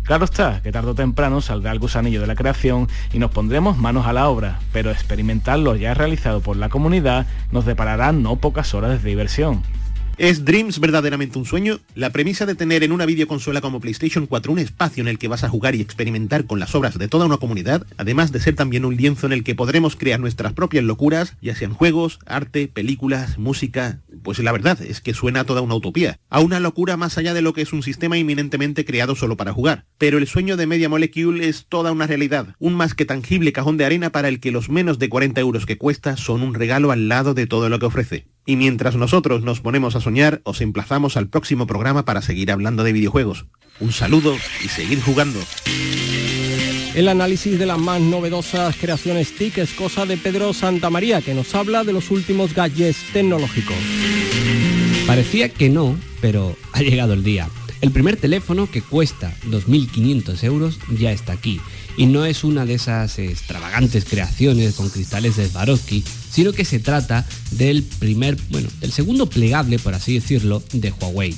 Claro 0.05 0.25
está 0.25 0.63
que 0.63 0.73
tarde 0.73 0.93
o 0.93 0.95
temprano 0.95 1.41
saldrá 1.41 1.73
el 1.73 1.81
gusanillo 1.81 2.21
de 2.21 2.27
la 2.27 2.35
creación 2.35 2.89
y 3.13 3.19
nos 3.19 3.31
pondremos 3.31 3.77
manos 3.77 4.07
a 4.07 4.15
la 4.15 4.29
obra, 4.29 4.59
pero 4.73 4.91
experimentar 4.91 5.59
lo 5.59 5.77
ya 5.77 5.93
realizado 5.93 6.41
por 6.41 6.57
la 6.57 6.71
comunidad 6.71 7.27
nos 7.53 7.67
deparará 7.67 8.13
no 8.13 8.37
pocas 8.37 8.73
horas 8.75 9.03
de 9.03 9.09
diversión. 9.09 9.63
¿Es 10.19 10.45
Dreams 10.45 10.81
verdaderamente 10.81 11.39
un 11.39 11.45
sueño? 11.45 11.79
La 11.95 12.11
premisa 12.11 12.45
de 12.45 12.57
tener 12.57 12.83
en 12.83 12.91
una 12.91 13.07
videoconsola 13.07 13.61
como 13.61 13.79
PlayStation 13.79 14.27
4 14.27 14.51
un 14.51 14.59
espacio 14.59 15.01
en 15.01 15.07
el 15.07 15.17
que 15.17 15.29
vas 15.29 15.45
a 15.45 15.49
jugar 15.49 15.77
y 15.77 15.81
experimentar 15.81 16.45
con 16.45 16.59
las 16.59 16.75
obras 16.75 16.99
de 16.99 17.07
toda 17.07 17.27
una 17.27 17.37
comunidad, 17.37 17.87
además 17.99 18.33
de 18.33 18.41
ser 18.41 18.57
también 18.57 18.85
un 18.85 18.97
lienzo 18.97 19.27
en 19.27 19.33
el 19.33 19.45
que 19.45 19.55
podremos 19.55 19.95
crear 19.95 20.19
nuestras 20.19 20.55
propias 20.55 20.83
locuras, 20.83 21.37
ya 21.41 21.55
sean 21.55 21.73
juegos, 21.73 22.19
arte, 22.27 22.67
películas, 22.67 23.39
música, 23.39 24.01
Pues 24.25 24.41
la 24.41 24.51
verdad 24.51 24.83
es 24.83 25.01
que 25.01 25.15
suena 25.15 25.41
a 25.41 25.45
toda 25.45 25.61
una 25.61 25.77
utopía, 25.77 26.19
a 26.31 26.41
una 26.41 26.59
locura 26.59 26.97
más 26.97 27.17
allá 27.17 27.33
de 27.33 27.43
lo 27.43 27.53
que 27.53 27.63
es 27.63 27.73
un 27.73 27.85
sistema 27.85 28.19
inminentemente 28.19 28.85
creado 28.85 29.15
solo 29.15 29.37
para 29.37 29.53
jugar. 29.53 29.85
Pero 29.99 30.19
el 30.19 30.27
sueño 30.27 30.57
de 30.57 30.67
Media 30.67 30.89
Molecule 30.89 31.49
es 31.49 31.67
toda 31.69 31.93
una 31.93 32.09
realidad, 32.09 32.57
un 32.59 32.75
más 32.75 32.95
que 32.95 33.05
tangible 33.05 33.53
cajón 33.53 33.77
de 33.77 33.85
arena 33.85 34.11
para 34.11 34.27
el 34.27 34.41
que 34.41 34.51
los 34.51 34.69
menos 34.69 34.99
de 34.99 35.09
40 35.09 35.41
euros 35.41 35.65
que 35.65 35.79
cuesta 35.79 36.17
son 36.17 36.43
un 36.43 36.55
regalo 36.55 36.91
al 36.91 37.09
lado 37.09 37.35
de 37.35 37.47
todo 37.47 37.69
lo 37.69 37.79
que 37.79 37.87
ofrece. 37.87 38.27
Y 38.49 38.57
mientras 38.57 38.97
nosotros 38.97 39.43
nos 39.43 39.61
ponemos 39.61 39.95
a 39.95 40.01
soñar, 40.01 40.41
os 40.43 40.63
emplazamos 40.63 41.19
al 41.19 41.29
próximo 41.29 41.67
programa 41.67 42.07
para 42.07 42.23
seguir 42.23 42.51
hablando 42.51 42.83
de 42.83 42.95
videojuegos. 42.95 43.45
Un 43.79 43.93
saludo 43.93 44.35
y 44.65 44.69
seguir 44.69 45.03
jugando. 45.03 45.39
El 46.95 47.09
análisis 47.09 47.59
de 47.59 47.67
las 47.67 47.79
más 47.79 48.01
novedosas 48.01 48.75
creaciones 48.77 49.37
TIC 49.37 49.59
es 49.59 49.75
cosa 49.75 50.07
de 50.07 50.17
Pedro 50.17 50.55
Santamaría, 50.55 51.21
que 51.21 51.35
nos 51.35 51.55
habla 51.55 51.85
de 51.85 51.93
los 51.93 52.11
últimos 52.11 52.55
gadgets 52.55 53.13
tecnológicos. 53.13 53.77
Parecía 55.07 55.51
que 55.51 55.69
no, 55.69 55.95
pero 56.23 56.57
ha 56.73 56.81
llegado 56.81 57.13
el 57.13 57.23
día. 57.23 57.51
El 57.81 57.93
primer 57.93 58.17
teléfono 58.17 58.69
que 58.69 58.83
cuesta 58.83 59.33
2.500 59.47 60.43
euros 60.43 60.79
ya 60.99 61.13
está 61.13 61.33
aquí. 61.33 61.61
Y 61.97 62.07
no 62.07 62.25
es 62.25 62.43
una 62.45 62.67
de 62.67 62.75
esas 62.75 63.19
extravagantes 63.19 64.05
creaciones 64.05 64.75
con 64.75 64.89
cristales 64.89 65.37
de 65.37 65.49
Swarovski, 65.49 66.03
sino 66.31 66.53
que 66.53 66.65
se 66.65 66.81
trata 66.81 67.27
del 67.53 67.83
primer, 67.83 68.37
bueno, 68.51 68.69
del 68.81 68.93
segundo 68.93 69.29
plegable, 69.31 69.79
por 69.79 69.95
así 69.95 70.15
decirlo, 70.15 70.63
de 70.73 70.93
Huawei. 70.93 71.37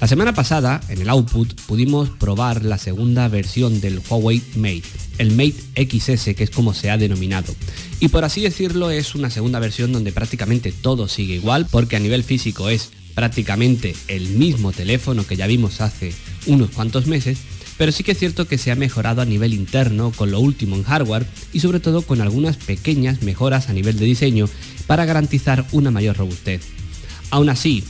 La 0.00 0.06
semana 0.06 0.32
pasada, 0.32 0.80
en 0.88 1.00
el 1.00 1.08
output, 1.08 1.60
pudimos 1.62 2.10
probar 2.10 2.64
la 2.64 2.78
segunda 2.78 3.26
versión 3.28 3.80
del 3.80 4.00
Huawei 4.08 4.42
Mate, 4.56 4.84
el 5.18 5.32
Mate 5.32 5.56
XS, 5.74 6.34
que 6.36 6.44
es 6.44 6.50
como 6.50 6.72
se 6.72 6.90
ha 6.90 6.96
denominado. 6.96 7.54
Y 7.98 8.08
por 8.08 8.24
así 8.24 8.40
decirlo, 8.40 8.90
es 8.90 9.14
una 9.14 9.28
segunda 9.30 9.58
versión 9.58 9.92
donde 9.92 10.12
prácticamente 10.12 10.70
todo 10.70 11.08
sigue 11.08 11.34
igual, 11.34 11.66
porque 11.68 11.96
a 11.96 12.00
nivel 12.00 12.22
físico 12.22 12.68
es 12.68 12.90
prácticamente 13.18 13.96
el 14.06 14.28
mismo 14.28 14.70
teléfono 14.70 15.26
que 15.26 15.34
ya 15.34 15.48
vimos 15.48 15.80
hace 15.80 16.12
unos 16.46 16.70
cuantos 16.70 17.08
meses, 17.08 17.38
pero 17.76 17.90
sí 17.90 18.04
que 18.04 18.12
es 18.12 18.18
cierto 18.20 18.46
que 18.46 18.58
se 18.58 18.70
ha 18.70 18.76
mejorado 18.76 19.20
a 19.20 19.24
nivel 19.24 19.54
interno 19.54 20.12
con 20.12 20.30
lo 20.30 20.38
último 20.38 20.76
en 20.76 20.84
hardware 20.84 21.26
y 21.52 21.58
sobre 21.58 21.80
todo 21.80 22.02
con 22.02 22.20
algunas 22.20 22.58
pequeñas 22.58 23.22
mejoras 23.22 23.70
a 23.70 23.72
nivel 23.72 23.98
de 23.98 24.04
diseño 24.04 24.48
para 24.86 25.04
garantizar 25.04 25.66
una 25.72 25.90
mayor 25.90 26.16
robustez. 26.16 26.62
Aún 27.30 27.48
así, 27.48 27.82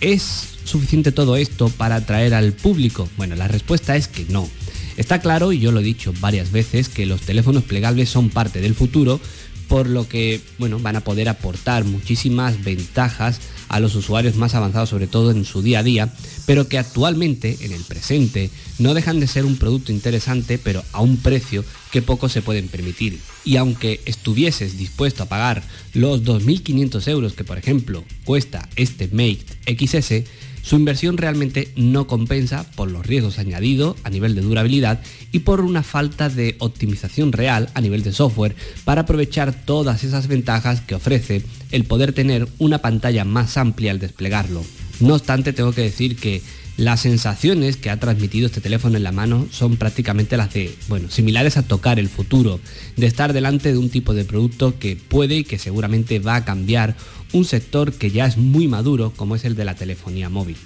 ¿es 0.00 0.48
suficiente 0.64 1.12
todo 1.12 1.36
esto 1.36 1.68
para 1.68 1.94
atraer 1.94 2.34
al 2.34 2.52
público? 2.52 3.08
Bueno, 3.16 3.36
la 3.36 3.46
respuesta 3.46 3.94
es 3.94 4.08
que 4.08 4.24
no. 4.30 4.50
Está 4.96 5.20
claro, 5.20 5.52
y 5.52 5.60
yo 5.60 5.70
lo 5.70 5.78
he 5.78 5.84
dicho 5.84 6.12
varias 6.18 6.50
veces, 6.50 6.88
que 6.88 7.06
los 7.06 7.20
teléfonos 7.20 7.62
plegables 7.62 8.08
son 8.08 8.30
parte 8.30 8.60
del 8.60 8.74
futuro, 8.74 9.20
por 9.68 9.88
lo 9.88 10.08
que 10.08 10.40
bueno, 10.58 10.78
van 10.78 10.96
a 10.96 11.04
poder 11.04 11.28
aportar 11.28 11.84
muchísimas 11.84 12.62
ventajas 12.62 13.40
a 13.68 13.80
los 13.80 13.94
usuarios 13.94 14.36
más 14.36 14.54
avanzados, 14.54 14.90
sobre 14.90 15.06
todo 15.06 15.30
en 15.30 15.44
su 15.44 15.62
día 15.62 15.78
a 15.78 15.82
día, 15.82 16.12
pero 16.46 16.68
que 16.68 16.78
actualmente, 16.78 17.56
en 17.62 17.72
el 17.72 17.82
presente, 17.82 18.50
no 18.78 18.92
dejan 18.92 19.18
de 19.18 19.26
ser 19.26 19.46
un 19.46 19.56
producto 19.56 19.92
interesante, 19.92 20.58
pero 20.58 20.84
a 20.92 21.00
un 21.00 21.16
precio 21.16 21.64
que 21.90 22.02
pocos 22.02 22.32
se 22.32 22.42
pueden 22.42 22.68
permitir. 22.68 23.18
Y 23.44 23.56
aunque 23.56 24.00
estuvieses 24.04 24.76
dispuesto 24.76 25.22
a 25.22 25.28
pagar 25.28 25.62
los 25.94 26.22
2.500 26.22 27.08
euros 27.08 27.32
que, 27.32 27.44
por 27.44 27.58
ejemplo, 27.58 28.04
cuesta 28.24 28.68
este 28.76 29.08
Mate 29.08 29.46
XS, 29.66 30.24
su 30.62 30.76
inversión 30.76 31.18
realmente 31.18 31.72
no 31.76 32.06
compensa 32.06 32.64
por 32.76 32.90
los 32.90 33.04
riesgos 33.04 33.38
añadidos 33.38 33.96
a 34.04 34.10
nivel 34.10 34.34
de 34.34 34.42
durabilidad 34.42 35.00
y 35.32 35.40
por 35.40 35.60
una 35.60 35.82
falta 35.82 36.28
de 36.28 36.56
optimización 36.60 37.32
real 37.32 37.68
a 37.74 37.80
nivel 37.80 38.02
de 38.02 38.12
software 38.12 38.54
para 38.84 39.02
aprovechar 39.02 39.52
todas 39.52 40.04
esas 40.04 40.28
ventajas 40.28 40.80
que 40.80 40.94
ofrece 40.94 41.42
el 41.72 41.84
poder 41.84 42.12
tener 42.12 42.48
una 42.58 42.78
pantalla 42.78 43.24
más 43.24 43.56
amplia 43.56 43.90
al 43.90 43.98
desplegarlo. 43.98 44.64
No 45.00 45.14
obstante, 45.14 45.52
tengo 45.52 45.72
que 45.72 45.82
decir 45.82 46.16
que 46.16 46.42
las 46.76 47.00
sensaciones 47.00 47.76
que 47.76 47.90
ha 47.90 48.00
transmitido 48.00 48.46
este 48.46 48.60
teléfono 48.60 48.96
en 48.96 49.02
la 49.02 49.12
mano 49.12 49.46
son 49.50 49.76
prácticamente 49.76 50.36
las 50.36 50.52
de, 50.54 50.74
bueno, 50.88 51.10
similares 51.10 51.56
a 51.56 51.62
tocar 51.62 51.98
el 51.98 52.08
futuro, 52.08 52.60
de 52.96 53.06
estar 53.06 53.32
delante 53.32 53.72
de 53.72 53.78
un 53.78 53.90
tipo 53.90 54.14
de 54.14 54.24
producto 54.24 54.78
que 54.78 54.96
puede 54.96 55.38
y 55.38 55.44
que 55.44 55.58
seguramente 55.58 56.18
va 56.18 56.36
a 56.36 56.44
cambiar 56.44 56.96
un 57.32 57.44
sector 57.44 57.92
que 57.92 58.10
ya 58.10 58.26
es 58.26 58.36
muy 58.36 58.68
maduro 58.68 59.12
como 59.16 59.36
es 59.36 59.44
el 59.44 59.54
de 59.54 59.64
la 59.64 59.74
telefonía 59.74 60.28
móvil. 60.28 60.56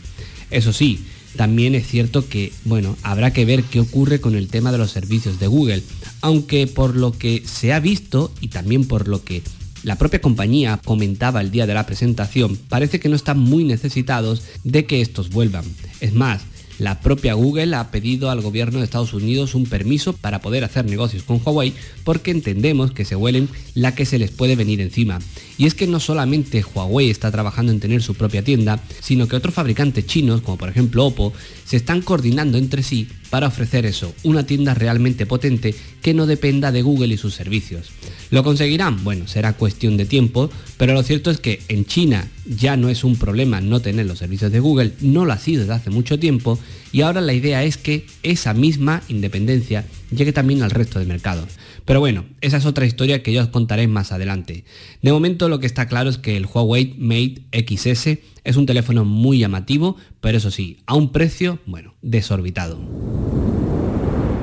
Eso 0.50 0.72
sí, 0.72 1.04
también 1.36 1.74
es 1.74 1.86
cierto 1.86 2.28
que, 2.28 2.52
bueno, 2.64 2.96
habrá 3.02 3.32
que 3.32 3.44
ver 3.44 3.62
qué 3.64 3.80
ocurre 3.80 4.20
con 4.20 4.34
el 4.34 4.48
tema 4.48 4.72
de 4.72 4.78
los 4.78 4.90
servicios 4.90 5.38
de 5.38 5.48
Google, 5.48 5.82
aunque 6.20 6.66
por 6.66 6.96
lo 6.96 7.12
que 7.12 7.42
se 7.44 7.72
ha 7.72 7.80
visto 7.80 8.32
y 8.40 8.48
también 8.48 8.86
por 8.86 9.08
lo 9.08 9.22
que 9.22 9.42
la 9.86 9.94
propia 9.94 10.20
compañía 10.20 10.80
comentaba 10.84 11.40
el 11.40 11.52
día 11.52 11.64
de 11.64 11.72
la 11.72 11.86
presentación, 11.86 12.56
parece 12.56 12.98
que 12.98 13.08
no 13.08 13.14
están 13.14 13.38
muy 13.38 13.62
necesitados 13.62 14.42
de 14.64 14.84
que 14.84 15.00
estos 15.00 15.30
vuelvan. 15.30 15.64
Es 16.00 16.12
más, 16.12 16.42
la 16.80 17.00
propia 17.00 17.34
Google 17.34 17.76
ha 17.76 17.92
pedido 17.92 18.28
al 18.28 18.40
gobierno 18.40 18.80
de 18.80 18.84
Estados 18.84 19.14
Unidos 19.14 19.54
un 19.54 19.64
permiso 19.64 20.12
para 20.12 20.40
poder 20.40 20.64
hacer 20.64 20.86
negocios 20.86 21.22
con 21.22 21.40
Huawei 21.40 21.72
porque 22.02 22.32
entendemos 22.32 22.90
que 22.90 23.04
se 23.04 23.14
huelen 23.14 23.48
la 23.74 23.94
que 23.94 24.06
se 24.06 24.18
les 24.18 24.32
puede 24.32 24.56
venir 24.56 24.80
encima. 24.80 25.20
Y 25.58 25.66
es 25.66 25.74
que 25.74 25.86
no 25.86 26.00
solamente 26.00 26.62
Huawei 26.62 27.10
está 27.10 27.30
trabajando 27.30 27.72
en 27.72 27.80
tener 27.80 28.02
su 28.02 28.14
propia 28.14 28.42
tienda, 28.42 28.80
sino 29.00 29.26
que 29.26 29.36
otros 29.36 29.54
fabricantes 29.54 30.06
chinos, 30.06 30.42
como 30.42 30.58
por 30.58 30.68
ejemplo 30.68 31.06
Oppo, 31.06 31.32
se 31.64 31.76
están 31.76 32.02
coordinando 32.02 32.58
entre 32.58 32.82
sí 32.82 33.08
para 33.30 33.48
ofrecer 33.48 33.86
eso, 33.86 34.14
una 34.22 34.46
tienda 34.46 34.74
realmente 34.74 35.26
potente 35.26 35.74
que 36.02 36.14
no 36.14 36.26
dependa 36.26 36.72
de 36.72 36.82
Google 36.82 37.14
y 37.14 37.16
sus 37.16 37.34
servicios. 37.34 37.90
¿Lo 38.30 38.44
conseguirán? 38.44 39.02
Bueno, 39.02 39.26
será 39.26 39.54
cuestión 39.54 39.96
de 39.96 40.04
tiempo, 40.04 40.50
pero 40.76 40.94
lo 40.94 41.02
cierto 41.02 41.30
es 41.30 41.38
que 41.38 41.62
en 41.68 41.84
China 41.84 42.28
ya 42.44 42.76
no 42.76 42.88
es 42.88 43.02
un 43.02 43.16
problema 43.16 43.60
no 43.60 43.80
tener 43.80 44.06
los 44.06 44.18
servicios 44.18 44.52
de 44.52 44.60
Google, 44.60 44.92
no 45.00 45.24
lo 45.24 45.32
ha 45.32 45.38
sido 45.38 45.60
desde 45.60 45.74
hace 45.74 45.90
mucho 45.90 46.18
tiempo, 46.18 46.58
y 46.92 47.00
ahora 47.00 47.20
la 47.20 47.32
idea 47.32 47.64
es 47.64 47.76
que 47.76 48.06
esa 48.22 48.54
misma 48.54 49.02
independencia 49.08 49.84
llegue 50.10 50.32
también 50.32 50.62
al 50.62 50.70
resto 50.70 50.98
de 50.98 51.06
mercados. 51.06 51.48
Pero 51.86 52.00
bueno, 52.00 52.26
esa 52.40 52.56
es 52.56 52.66
otra 52.66 52.84
historia 52.84 53.22
que 53.22 53.32
yo 53.32 53.40
os 53.40 53.48
contaré 53.48 53.86
más 53.86 54.10
adelante. 54.10 54.64
De 55.02 55.12
momento 55.12 55.48
lo 55.48 55.60
que 55.60 55.66
está 55.66 55.86
claro 55.86 56.10
es 56.10 56.18
que 56.18 56.36
el 56.36 56.46
Huawei 56.46 56.96
Mate 56.98 57.46
XS 57.52 58.18
es 58.42 58.56
un 58.56 58.66
teléfono 58.66 59.04
muy 59.04 59.38
llamativo, 59.38 59.96
pero 60.20 60.36
eso 60.36 60.50
sí, 60.50 60.82
a 60.86 60.96
un 60.96 61.12
precio, 61.12 61.60
bueno, 61.64 61.94
desorbitado. 62.02 62.80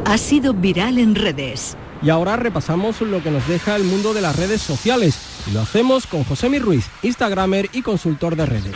Ha 0.05 0.17
sido 0.17 0.53
viral 0.53 0.97
en 0.97 1.15
redes. 1.15 1.75
Y 2.01 2.09
ahora 2.09 2.37
repasamos 2.37 3.01
lo 3.01 3.21
que 3.21 3.31
nos 3.31 3.45
deja 3.47 3.75
el 3.75 3.83
mundo 3.83 4.13
de 4.13 4.21
las 4.21 4.35
redes 4.37 4.61
sociales. 4.61 5.15
Y 5.47 5.51
lo 5.51 5.61
hacemos 5.61 6.07
con 6.07 6.23
José 6.23 6.47
Ruiz, 6.59 6.85
Instagramer 7.01 7.69
y 7.73 7.81
consultor 7.81 8.37
de 8.37 8.45
redes. 8.45 8.73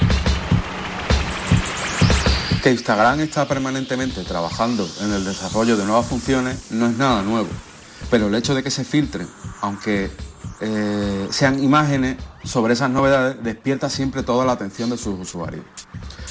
Que 2.62 2.72
Instagram 2.72 3.22
está 3.22 3.48
permanentemente 3.48 4.24
trabajando 4.24 4.90
en 5.02 5.14
el 5.14 5.24
desarrollo 5.24 5.78
de 5.78 5.86
nuevas 5.86 6.06
funciones 6.06 6.72
no 6.72 6.88
es 6.88 6.98
nada 6.98 7.22
nuevo. 7.22 7.48
Pero 8.10 8.28
el 8.28 8.36
hecho 8.36 8.56
de 8.56 8.64
que 8.64 8.72
se 8.72 8.84
filtren, 8.84 9.28
aunque 9.62 10.10
eh, 10.60 11.28
sean 11.30 11.64
imágenes 11.64 12.18
sobre 12.44 12.74
esas 12.74 12.90
novedades, 12.90 13.44
despierta 13.44 13.90
siempre 13.90 14.24
toda 14.24 14.46
la 14.46 14.54
atención 14.54 14.90
de 14.90 14.98
sus 14.98 15.20
usuarios. 15.20 15.66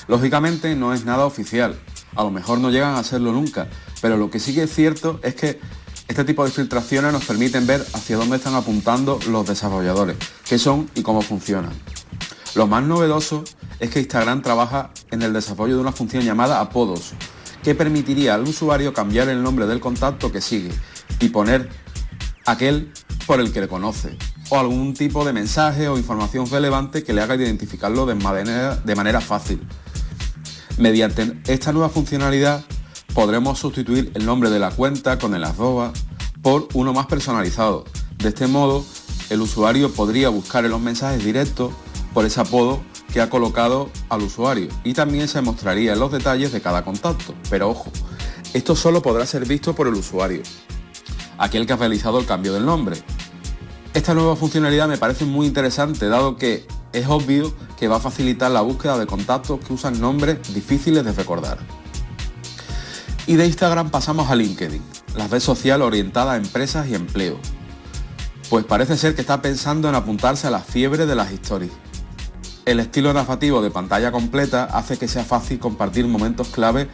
Lógicamente 0.08 0.74
no 0.74 0.94
es 0.94 1.04
nada 1.04 1.26
oficial, 1.26 1.78
a 2.14 2.24
lo 2.24 2.30
mejor 2.30 2.58
no 2.58 2.70
llegan 2.70 2.94
a 2.94 3.02
serlo 3.04 3.32
nunca, 3.32 3.68
pero 4.00 4.16
lo 4.16 4.30
que 4.30 4.40
sí 4.40 4.54
que 4.54 4.64
es 4.64 4.74
cierto 4.74 5.20
es 5.22 5.34
que 5.34 5.60
este 6.08 6.24
tipo 6.24 6.44
de 6.44 6.50
filtraciones 6.50 7.12
nos 7.12 7.24
permiten 7.24 7.66
ver 7.66 7.84
hacia 7.92 8.16
dónde 8.16 8.36
están 8.36 8.54
apuntando 8.54 9.18
los 9.28 9.46
desarrolladores, 9.46 10.16
qué 10.48 10.58
son 10.58 10.88
y 10.94 11.02
cómo 11.02 11.22
funcionan. 11.22 11.72
Lo 12.54 12.66
más 12.66 12.84
novedoso 12.84 13.44
es 13.80 13.90
que 13.90 14.00
Instagram 14.00 14.42
trabaja 14.42 14.90
en 15.10 15.22
el 15.22 15.32
desarrollo 15.32 15.74
de 15.74 15.80
una 15.80 15.92
función 15.92 16.22
llamada 16.22 16.60
apodos, 16.60 17.12
que 17.62 17.74
permitiría 17.74 18.34
al 18.34 18.44
usuario 18.44 18.94
cambiar 18.94 19.28
el 19.28 19.42
nombre 19.42 19.66
del 19.66 19.80
contacto 19.80 20.30
que 20.30 20.40
sigue 20.40 20.70
y 21.20 21.28
poner 21.28 21.68
aquel 22.44 22.92
por 23.26 23.40
el 23.40 23.52
que 23.52 23.60
le 23.60 23.68
conoce, 23.68 24.16
o 24.50 24.58
algún 24.58 24.94
tipo 24.94 25.24
de 25.24 25.32
mensaje 25.32 25.88
o 25.88 25.98
información 25.98 26.48
relevante 26.48 27.02
que 27.02 27.12
le 27.12 27.22
haga 27.22 27.34
identificarlo 27.34 28.06
de 28.06 28.14
manera, 28.14 29.20
fácil. 29.20 29.60
Mediante 30.78 31.40
esta 31.46 31.72
nueva 31.72 31.88
funcionalidad 31.88 32.64
podremos 33.14 33.58
sustituir 33.58 34.12
el 34.14 34.26
nombre 34.26 34.50
de 34.50 34.58
la 34.58 34.70
cuenta 34.70 35.18
con 35.18 35.34
el 35.34 35.44
arroba 35.44 35.92
por 36.42 36.68
uno 36.74 36.92
más 36.92 37.06
personalizado. 37.06 37.84
De 38.18 38.28
este 38.28 38.46
modo, 38.46 38.84
el 39.30 39.40
usuario 39.40 39.92
podría 39.92 40.28
buscar 40.28 40.64
en 40.64 40.70
los 40.70 40.80
mensajes 40.80 41.24
directos 41.24 41.72
por 42.14 42.24
ese 42.24 42.40
apodo 42.40 42.80
que 43.12 43.20
ha 43.20 43.30
colocado 43.30 43.90
al 44.10 44.22
usuario 44.22 44.68
y 44.84 44.92
también 44.92 45.26
se 45.26 45.40
mostraría 45.40 45.94
en 45.94 45.98
los 45.98 46.12
detalles 46.12 46.52
de 46.52 46.60
cada 46.60 46.84
contacto. 46.84 47.34
Pero 47.50 47.70
ojo, 47.70 47.90
esto 48.54 48.76
solo 48.76 49.02
podrá 49.02 49.26
ser 49.26 49.46
visto 49.46 49.74
por 49.74 49.88
el 49.88 49.94
usuario, 49.94 50.42
aquel 51.38 51.66
que 51.66 51.72
ha 51.72 51.76
realizado 51.76 52.18
el 52.18 52.26
cambio 52.26 52.52
del 52.52 52.66
nombre. 52.66 52.96
Esta 53.94 54.14
nueva 54.14 54.36
funcionalidad 54.36 54.88
me 54.88 54.98
parece 54.98 55.24
muy 55.24 55.46
interesante 55.46 56.08
dado 56.08 56.36
que 56.36 56.66
es 56.92 57.06
obvio 57.08 57.54
que 57.78 57.88
va 57.88 57.96
a 57.96 58.00
facilitar 58.00 58.50
la 58.50 58.60
búsqueda 58.60 58.98
de 58.98 59.06
contactos 59.06 59.60
que 59.60 59.72
usan 59.72 60.00
nombres 60.00 60.52
difíciles 60.54 61.04
de 61.04 61.12
recordar. 61.12 61.58
Y 63.26 63.36
de 63.36 63.46
Instagram 63.46 63.90
pasamos 63.90 64.30
a 64.30 64.36
LinkedIn, 64.36 64.82
la 65.16 65.28
red 65.28 65.40
social 65.40 65.82
orientada 65.82 66.32
a 66.32 66.36
empresas 66.36 66.88
y 66.88 66.94
empleo. 66.94 67.38
Pues 68.48 68.64
parece 68.64 68.96
ser 68.96 69.14
que 69.14 69.22
está 69.22 69.42
pensando 69.42 69.88
en 69.88 69.94
apuntarse 69.94 70.46
a 70.46 70.50
la 70.50 70.60
fiebre 70.60 71.06
de 71.06 71.14
las 71.14 71.32
historias. 71.32 71.72
El 72.66 72.80
estilo 72.80 73.12
narrativo 73.12 73.62
de 73.62 73.70
pantalla 73.70 74.12
completa 74.12 74.64
hace 74.64 74.98
que 74.98 75.08
sea 75.08 75.24
fácil 75.24 75.58
compartir 75.58 76.06
momentos 76.06 76.48
clave 76.48 76.88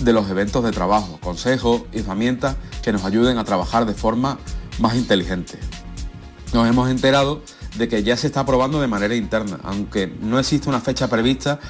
de 0.00 0.12
los 0.12 0.28
eventos 0.30 0.64
de 0.64 0.72
trabajo, 0.72 1.18
consejos 1.22 1.82
y 1.92 2.00
herramientas 2.00 2.56
que 2.82 2.92
nos 2.92 3.04
ayuden 3.04 3.38
a 3.38 3.44
trabajar 3.44 3.86
de 3.86 3.94
forma 3.94 4.38
más 4.78 4.96
inteligente. 4.96 5.58
Nos 6.52 6.68
hemos 6.68 6.90
enterado 6.90 7.42
de 7.76 7.88
que 7.88 8.02
ya 8.02 8.16
se 8.16 8.26
está 8.26 8.44
probando 8.44 8.80
de 8.80 8.88
manera 8.88 9.14
interna, 9.14 9.60
aunque 9.62 10.06
no 10.06 10.38
existe 10.38 10.68
una 10.68 10.80
fecha 10.80 11.08
prevista 11.08 11.60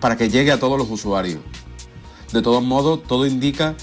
para 0.00 0.16
que 0.16 0.30
llegue 0.30 0.52
a 0.52 0.58
todos 0.58 0.78
los 0.78 0.90
usuarios. 0.90 1.40
De 2.32 2.40
todos 2.40 2.62
modos, 2.62 3.02
todo 3.02 3.26
indica 3.26 3.74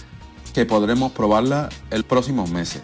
que 0.53 0.65
podremos 0.65 1.12
probarla 1.12 1.69
el 1.91 2.03
próximo 2.03 2.47
meses. 2.47 2.81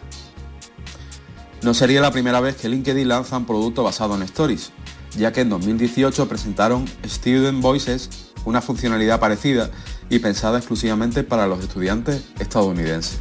No 1.63 1.73
sería 1.73 2.01
la 2.01 2.11
primera 2.11 2.39
vez 2.41 2.55
que 2.55 2.69
LinkedIn 2.69 3.07
lanza 3.07 3.37
un 3.37 3.45
producto 3.45 3.83
basado 3.83 4.15
en 4.15 4.21
Stories, 4.21 4.71
ya 5.17 5.31
que 5.31 5.41
en 5.41 5.49
2018 5.49 6.27
presentaron 6.27 6.85
Student 7.03 7.61
Voices, 7.61 8.31
una 8.45 8.61
funcionalidad 8.61 9.19
parecida 9.19 9.71
y 10.09 10.19
pensada 10.19 10.57
exclusivamente 10.57 11.23
para 11.23 11.47
los 11.47 11.61
estudiantes 11.61 12.23
estadounidenses. 12.39 13.19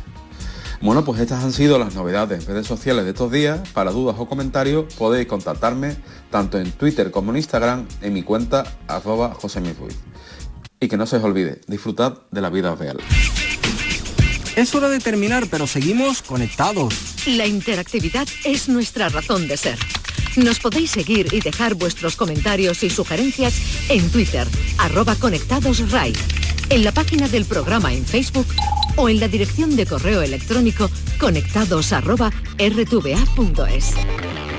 Bueno, 0.80 1.02
pues 1.04 1.20
estas 1.20 1.42
han 1.42 1.52
sido 1.52 1.78
las 1.78 1.94
novedades 1.94 2.40
en 2.40 2.46
redes 2.46 2.66
sociales 2.66 3.04
de 3.04 3.12
estos 3.12 3.32
días. 3.32 3.66
Para 3.70 3.90
dudas 3.90 4.16
o 4.18 4.28
comentarios 4.28 4.92
podéis 4.94 5.26
contactarme 5.26 5.96
tanto 6.30 6.58
en 6.58 6.70
Twitter 6.72 7.10
como 7.10 7.30
en 7.30 7.38
Instagram 7.38 7.86
en 8.02 8.12
mi 8.12 8.22
cuenta 8.22 8.64
arroba 8.86 9.34
Y 10.80 10.88
que 10.88 10.96
no 10.98 11.06
se 11.06 11.16
os 11.16 11.24
olvide, 11.24 11.62
disfrutad 11.68 12.18
de 12.30 12.40
la 12.42 12.50
vida 12.50 12.74
real. 12.74 12.98
Es 14.56 14.74
hora 14.74 14.88
de 14.88 15.00
terminar, 15.00 15.46
pero 15.50 15.66
seguimos 15.66 16.20
conectados. 16.20 16.94
La 17.26 17.46
interactividad 17.46 18.28
es 18.44 18.68
nuestra 18.68 19.08
razón 19.08 19.48
de 19.48 19.56
ser. 19.56 19.78
Nos 20.36 20.60
podéis 20.60 20.90
seguir 20.90 21.32
y 21.32 21.40
dejar 21.40 21.74
vuestros 21.74 22.14
comentarios 22.16 22.82
y 22.82 22.90
sugerencias 22.90 23.54
en 23.88 24.10
Twitter, 24.10 24.46
arroba 24.78 25.14
conectadosRai, 25.14 26.12
en 26.70 26.84
la 26.84 26.92
página 26.92 27.28
del 27.28 27.44
programa 27.44 27.92
en 27.92 28.04
Facebook 28.04 28.46
o 28.96 29.08
en 29.08 29.20
la 29.20 29.28
dirección 29.28 29.76
de 29.76 29.86
correo 29.86 30.22
electrónico 30.22 30.90
conectados 31.18 31.92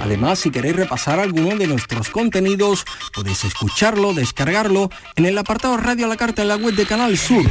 Además, 0.02 0.39
si 0.39 0.52
queréis 0.52 0.76
repasar 0.76 1.20
alguno 1.20 1.56
de 1.56 1.68
nuestros 1.68 2.10
contenidos, 2.10 2.86
podéis 3.13 3.44
escucharlo, 3.44 4.13
descargarlo 4.13 4.89
en 5.15 5.26
el 5.26 5.38
apartado 5.38 5.78
Radio 5.78 6.06
a 6.06 6.10
la 6.10 6.18
Carta 6.18 6.44
en 6.44 6.50
la 6.50 6.58
web 6.58 6.76
de 6.76 6.86
Canal 6.86 7.18
Sur 7.18 7.46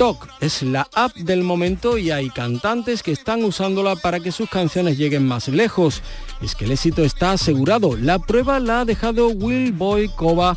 TikTok 0.00 0.28
es 0.40 0.62
la 0.62 0.88
app 0.94 1.14
del 1.14 1.42
momento 1.42 1.98
y 1.98 2.10
hay 2.10 2.30
cantantes 2.30 3.02
que 3.02 3.12
están 3.12 3.44
usándola 3.44 3.96
para 3.96 4.18
que 4.18 4.32
sus 4.32 4.48
canciones 4.48 4.96
lleguen 4.96 5.26
más 5.26 5.48
lejos. 5.48 6.00
Es 6.40 6.54
que 6.54 6.64
el 6.64 6.72
éxito 6.72 7.04
está 7.04 7.32
asegurado. 7.32 7.98
La 7.98 8.18
prueba 8.18 8.60
la 8.60 8.80
ha 8.80 8.84
dejado 8.86 9.28
Will 9.28 9.72
Boy 9.72 10.08
Kova 10.16 10.56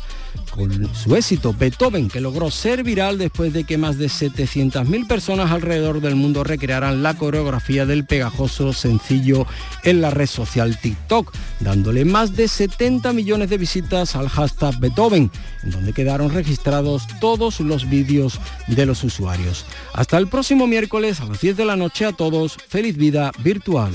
con 0.54 0.94
su 0.94 1.16
éxito 1.16 1.52
Beethoven, 1.52 2.08
que 2.08 2.20
logró 2.20 2.50
ser 2.50 2.84
viral 2.84 3.18
después 3.18 3.52
de 3.52 3.64
que 3.64 3.76
más 3.76 3.98
de 3.98 4.06
700.000 4.06 5.06
personas 5.08 5.50
alrededor 5.50 6.00
del 6.00 6.14
mundo 6.14 6.44
recrearan 6.44 7.02
la 7.02 7.14
coreografía 7.14 7.86
del 7.86 8.06
pegajoso 8.06 8.72
sencillo 8.72 9.46
en 9.82 10.00
la 10.00 10.10
red 10.10 10.26
social 10.26 10.78
TikTok, 10.78 11.32
dándole 11.60 12.04
más 12.04 12.36
de 12.36 12.46
70 12.48 13.12
millones 13.12 13.50
de 13.50 13.58
visitas 13.58 14.14
al 14.14 14.28
hashtag 14.28 14.78
Beethoven, 14.78 15.30
en 15.64 15.70
donde 15.70 15.92
quedaron 15.92 16.32
registrados 16.32 17.06
todos 17.20 17.60
los 17.60 17.88
vídeos 17.88 18.38
de 18.68 18.86
los 18.86 19.02
usuarios. 19.02 19.64
Hasta 19.92 20.18
el 20.18 20.28
próximo 20.28 20.66
miércoles 20.66 21.20
a 21.20 21.24
las 21.24 21.40
10 21.40 21.56
de 21.56 21.64
la 21.64 21.76
noche 21.76 22.04
a 22.04 22.12
todos, 22.12 22.56
feliz 22.68 22.96
vida 22.96 23.32
virtual. 23.38 23.92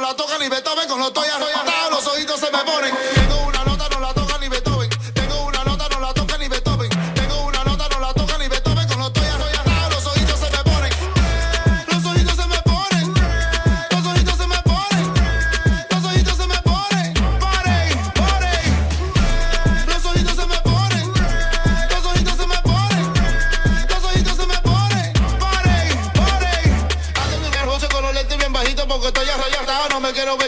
La 0.00 0.14
toca 0.14 0.38
ni 0.38 0.48
Beethoven. 0.48 0.88
Con 0.88 0.98
los 1.00 1.12
los 1.90 2.06
ojitos 2.06 2.40
se 2.40 2.50
me 2.50 2.58
ponen. 2.58 3.61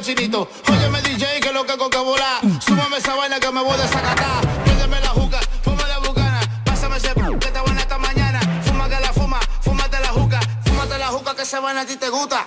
Chinito. 0.04 0.46
Óyeme 0.68 1.00
DJ, 1.00 1.40
que 1.40 1.52
lo 1.52 1.64
que 1.64 1.76
que 1.76 1.98
volar. 1.98 2.40
Súmame 2.60 2.98
esa 2.98 3.14
vaina 3.14 3.40
que 3.40 3.50
me 3.50 3.62
voy 3.62 3.72
a 3.72 3.76
desacatar. 3.78 4.64
Préndeme 4.64 5.00
la 5.00 5.08
juca, 5.08 5.40
fuma 5.62 5.86
la 5.88 5.98
bucana. 5.98 6.40
Pásame 6.64 6.98
ese 6.98 7.14
que 7.40 7.46
está 7.46 7.62
buena 7.62 7.80
esta 7.80 7.98
mañana. 7.98 8.40
Fuma 8.64 8.88
que 8.88 9.00
la 9.00 9.12
fuma, 9.12 9.40
fúmate 9.62 9.98
la 10.00 10.08
juca. 10.08 10.40
Fúmate 10.66 10.98
la 10.98 11.06
juca 11.08 11.34
que 11.34 11.42
esa 11.42 11.60
vaina 11.60 11.80
a 11.82 11.86
ti 11.86 11.96
te 11.96 12.10
gusta. 12.10 12.46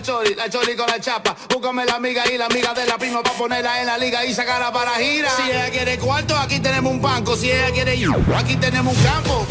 La 0.00 0.02
chori, 0.02 0.34
la 0.34 0.48
chori 0.48 0.74
con 0.76 0.86
la 0.86 0.98
chapa. 0.98 1.36
Búscame 1.48 1.84
la 1.84 1.96
amiga 1.96 2.24
y 2.32 2.38
la 2.38 2.46
amiga 2.46 2.72
de 2.72 2.86
la 2.86 2.96
prima 2.96 3.22
para 3.22 3.36
ponerla 3.36 3.80
en 3.80 3.86
la 3.86 3.98
liga 3.98 4.24
y 4.24 4.32
sacarla 4.32 4.72
para 4.72 4.92
gira. 4.92 5.28
Si 5.30 5.50
ella 5.50 5.70
quiere 5.70 5.98
cuarto, 5.98 6.36
aquí 6.36 6.58
tenemos 6.60 6.90
un 6.92 7.02
banco. 7.02 7.36
Si 7.36 7.50
ella 7.50 7.70
quiere 7.70 7.98
yo, 7.98 8.12
aquí 8.34 8.56
tenemos 8.56 8.96
un 8.96 9.02
campo. 9.02 9.46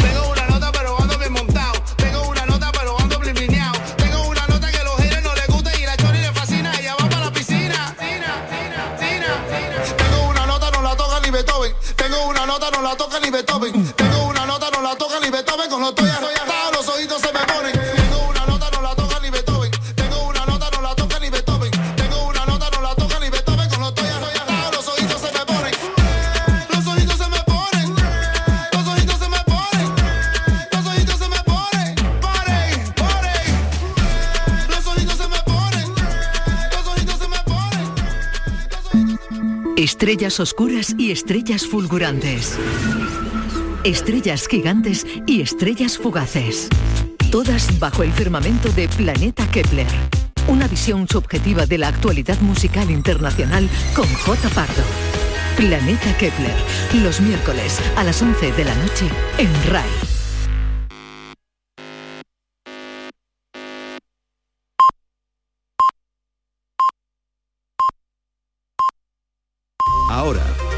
Estrellas 40.00 40.40
oscuras 40.40 40.96
y 40.98 41.12
estrellas 41.12 41.68
fulgurantes. 41.68 42.58
Estrellas 43.84 44.48
gigantes 44.48 45.06
y 45.28 45.42
estrellas 45.42 45.98
fugaces. 45.98 46.70
Todas 47.34 47.78
bajo 47.80 48.04
el 48.04 48.14
firmamento 48.14 48.70
de 48.70 48.88
Planeta 48.88 49.46
Kepler. 49.52 49.90
Una 50.48 50.70
visión 50.70 51.06
subjetiva 51.06 51.66
de 51.66 51.80
la 51.80 51.90
actualidad 51.90 52.40
musical 52.40 52.90
internacional 52.90 53.68
con 53.94 54.08
J. 54.08 54.48
Pardo. 54.56 54.84
Planeta 55.58 56.16
Kepler. 56.18 56.56
Los 57.04 57.20
miércoles 57.20 57.78
a 57.98 58.06
las 58.06 58.22
11 58.22 58.54
de 58.54 58.64
la 58.64 58.76
noche 58.76 59.06
en 59.38 59.50
RAI. 59.70 59.99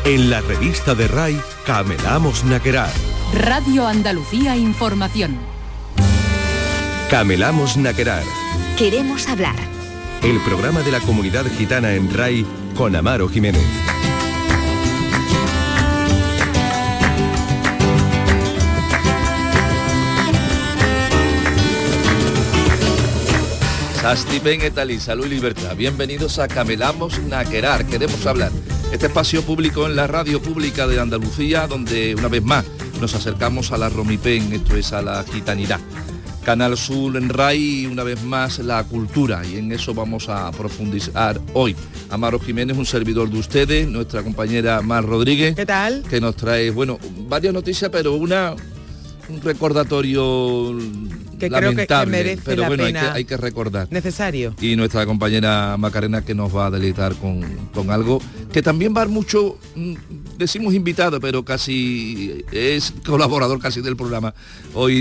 En 0.04 0.32
la 0.32 0.42
revista 0.42 0.96
de 0.96 1.08
RAI, 1.08 1.40
Camelamos 1.64 2.44
Naquerar. 2.44 2.90
Radio 3.36 3.86
Andalucía 3.86 4.58
Información. 4.58 5.38
Camelamos 7.12 7.78
Naquerar. 7.78 8.24
Queremos 8.80 9.28
hablar. 9.30 9.56
El 10.24 10.40
programa 10.40 10.82
de 10.82 10.92
la 10.92 11.02
comunidad 11.02 11.46
gitana 11.56 11.94
en 11.94 12.12
RAI 12.12 12.48
con 12.76 12.96
Amaro 12.96 13.30
Jiménez. 13.30 13.62
Sastipen 24.02 24.64
Etali, 24.64 25.00
salud 25.00 25.28
y 25.28 25.30
libertad. 25.30 25.76
Bienvenidos 25.76 26.40
a 26.40 26.48
Camelamos 26.48 27.20
Naquerar. 27.20 27.86
Queremos 27.86 28.26
hablar 28.26 28.52
este 28.92 29.06
espacio 29.06 29.42
público 29.42 29.88
en 29.88 29.96
la 29.96 30.06
radio 30.06 30.42
pública 30.42 30.86
de 30.86 31.00
Andalucía, 31.00 31.66
donde 31.66 32.14
una 32.14 32.28
vez 32.28 32.44
más 32.44 32.66
nos 33.00 33.16
acercamos 33.16 33.72
a 33.72 33.78
la 33.78 33.88
Romipen, 33.88 34.52
esto 34.52 34.76
es 34.76 34.92
a 34.92 35.02
la 35.02 35.24
gitanidad. 35.24 35.80
Canal 36.44 36.76
Sur 36.76 37.16
en 37.16 37.30
RAI, 37.30 37.86
una 37.86 38.04
vez 38.04 38.22
más 38.24 38.60
la 38.60 38.84
cultura 38.84 39.46
y 39.46 39.58
en 39.58 39.72
eso 39.72 39.94
vamos 39.94 40.28
a 40.28 40.52
profundizar 40.52 41.40
hoy. 41.54 41.74
Amaro 42.10 42.38
Jiménez, 42.38 42.78
un 42.78 42.86
servidor 42.86 43.30
de 43.30 43.40
ustedes, 43.40 43.88
nuestra 43.88 44.24
compañera 44.24 44.82
Mar 44.82 45.06
Rodríguez. 45.06 45.56
¿Qué 45.56 45.66
tal? 45.66 46.04
Que 46.10 46.20
nos 46.20 46.36
trae, 46.36 46.70
bueno, 46.70 47.00
varias 47.30 47.54
noticias, 47.54 47.90
pero 47.92 48.16
una 48.16 48.56
un 49.32 49.42
recordatorio 49.42 50.78
Que 51.40 51.48
creo 51.48 51.60
que- 51.60 51.66
lamentable, 51.68 52.12
merece 52.18 52.42
pero 52.46 52.62
la 52.64 52.68
bueno, 52.68 52.84
hay 52.86 52.94
que, 52.94 53.00
hay 53.00 53.26
que 53.26 53.38
recordar. 53.38 53.88
Necesario. 53.92 54.54
Y 54.62 54.76
nuestra 54.76 55.06
compañera 55.06 55.76
Macarena 55.78 56.24
que 56.24 56.36
nos 56.36 56.56
va 56.56 56.68
a 56.68 56.72
deleitar 56.72 57.16
con, 57.16 57.42
con 57.74 57.90
algo 57.90 58.22
que 58.52 58.62
también 58.62 58.94
va 58.96 59.06
mucho, 59.08 59.58
mm, 59.76 59.94
decimos 60.38 60.74
invitado, 60.74 61.20
pero 61.20 61.44
casi 61.46 62.44
es 62.52 62.94
colaborador 63.06 63.60
casi 63.60 63.82
del 63.82 63.96
programa. 63.96 64.34
Hoy 64.74 64.90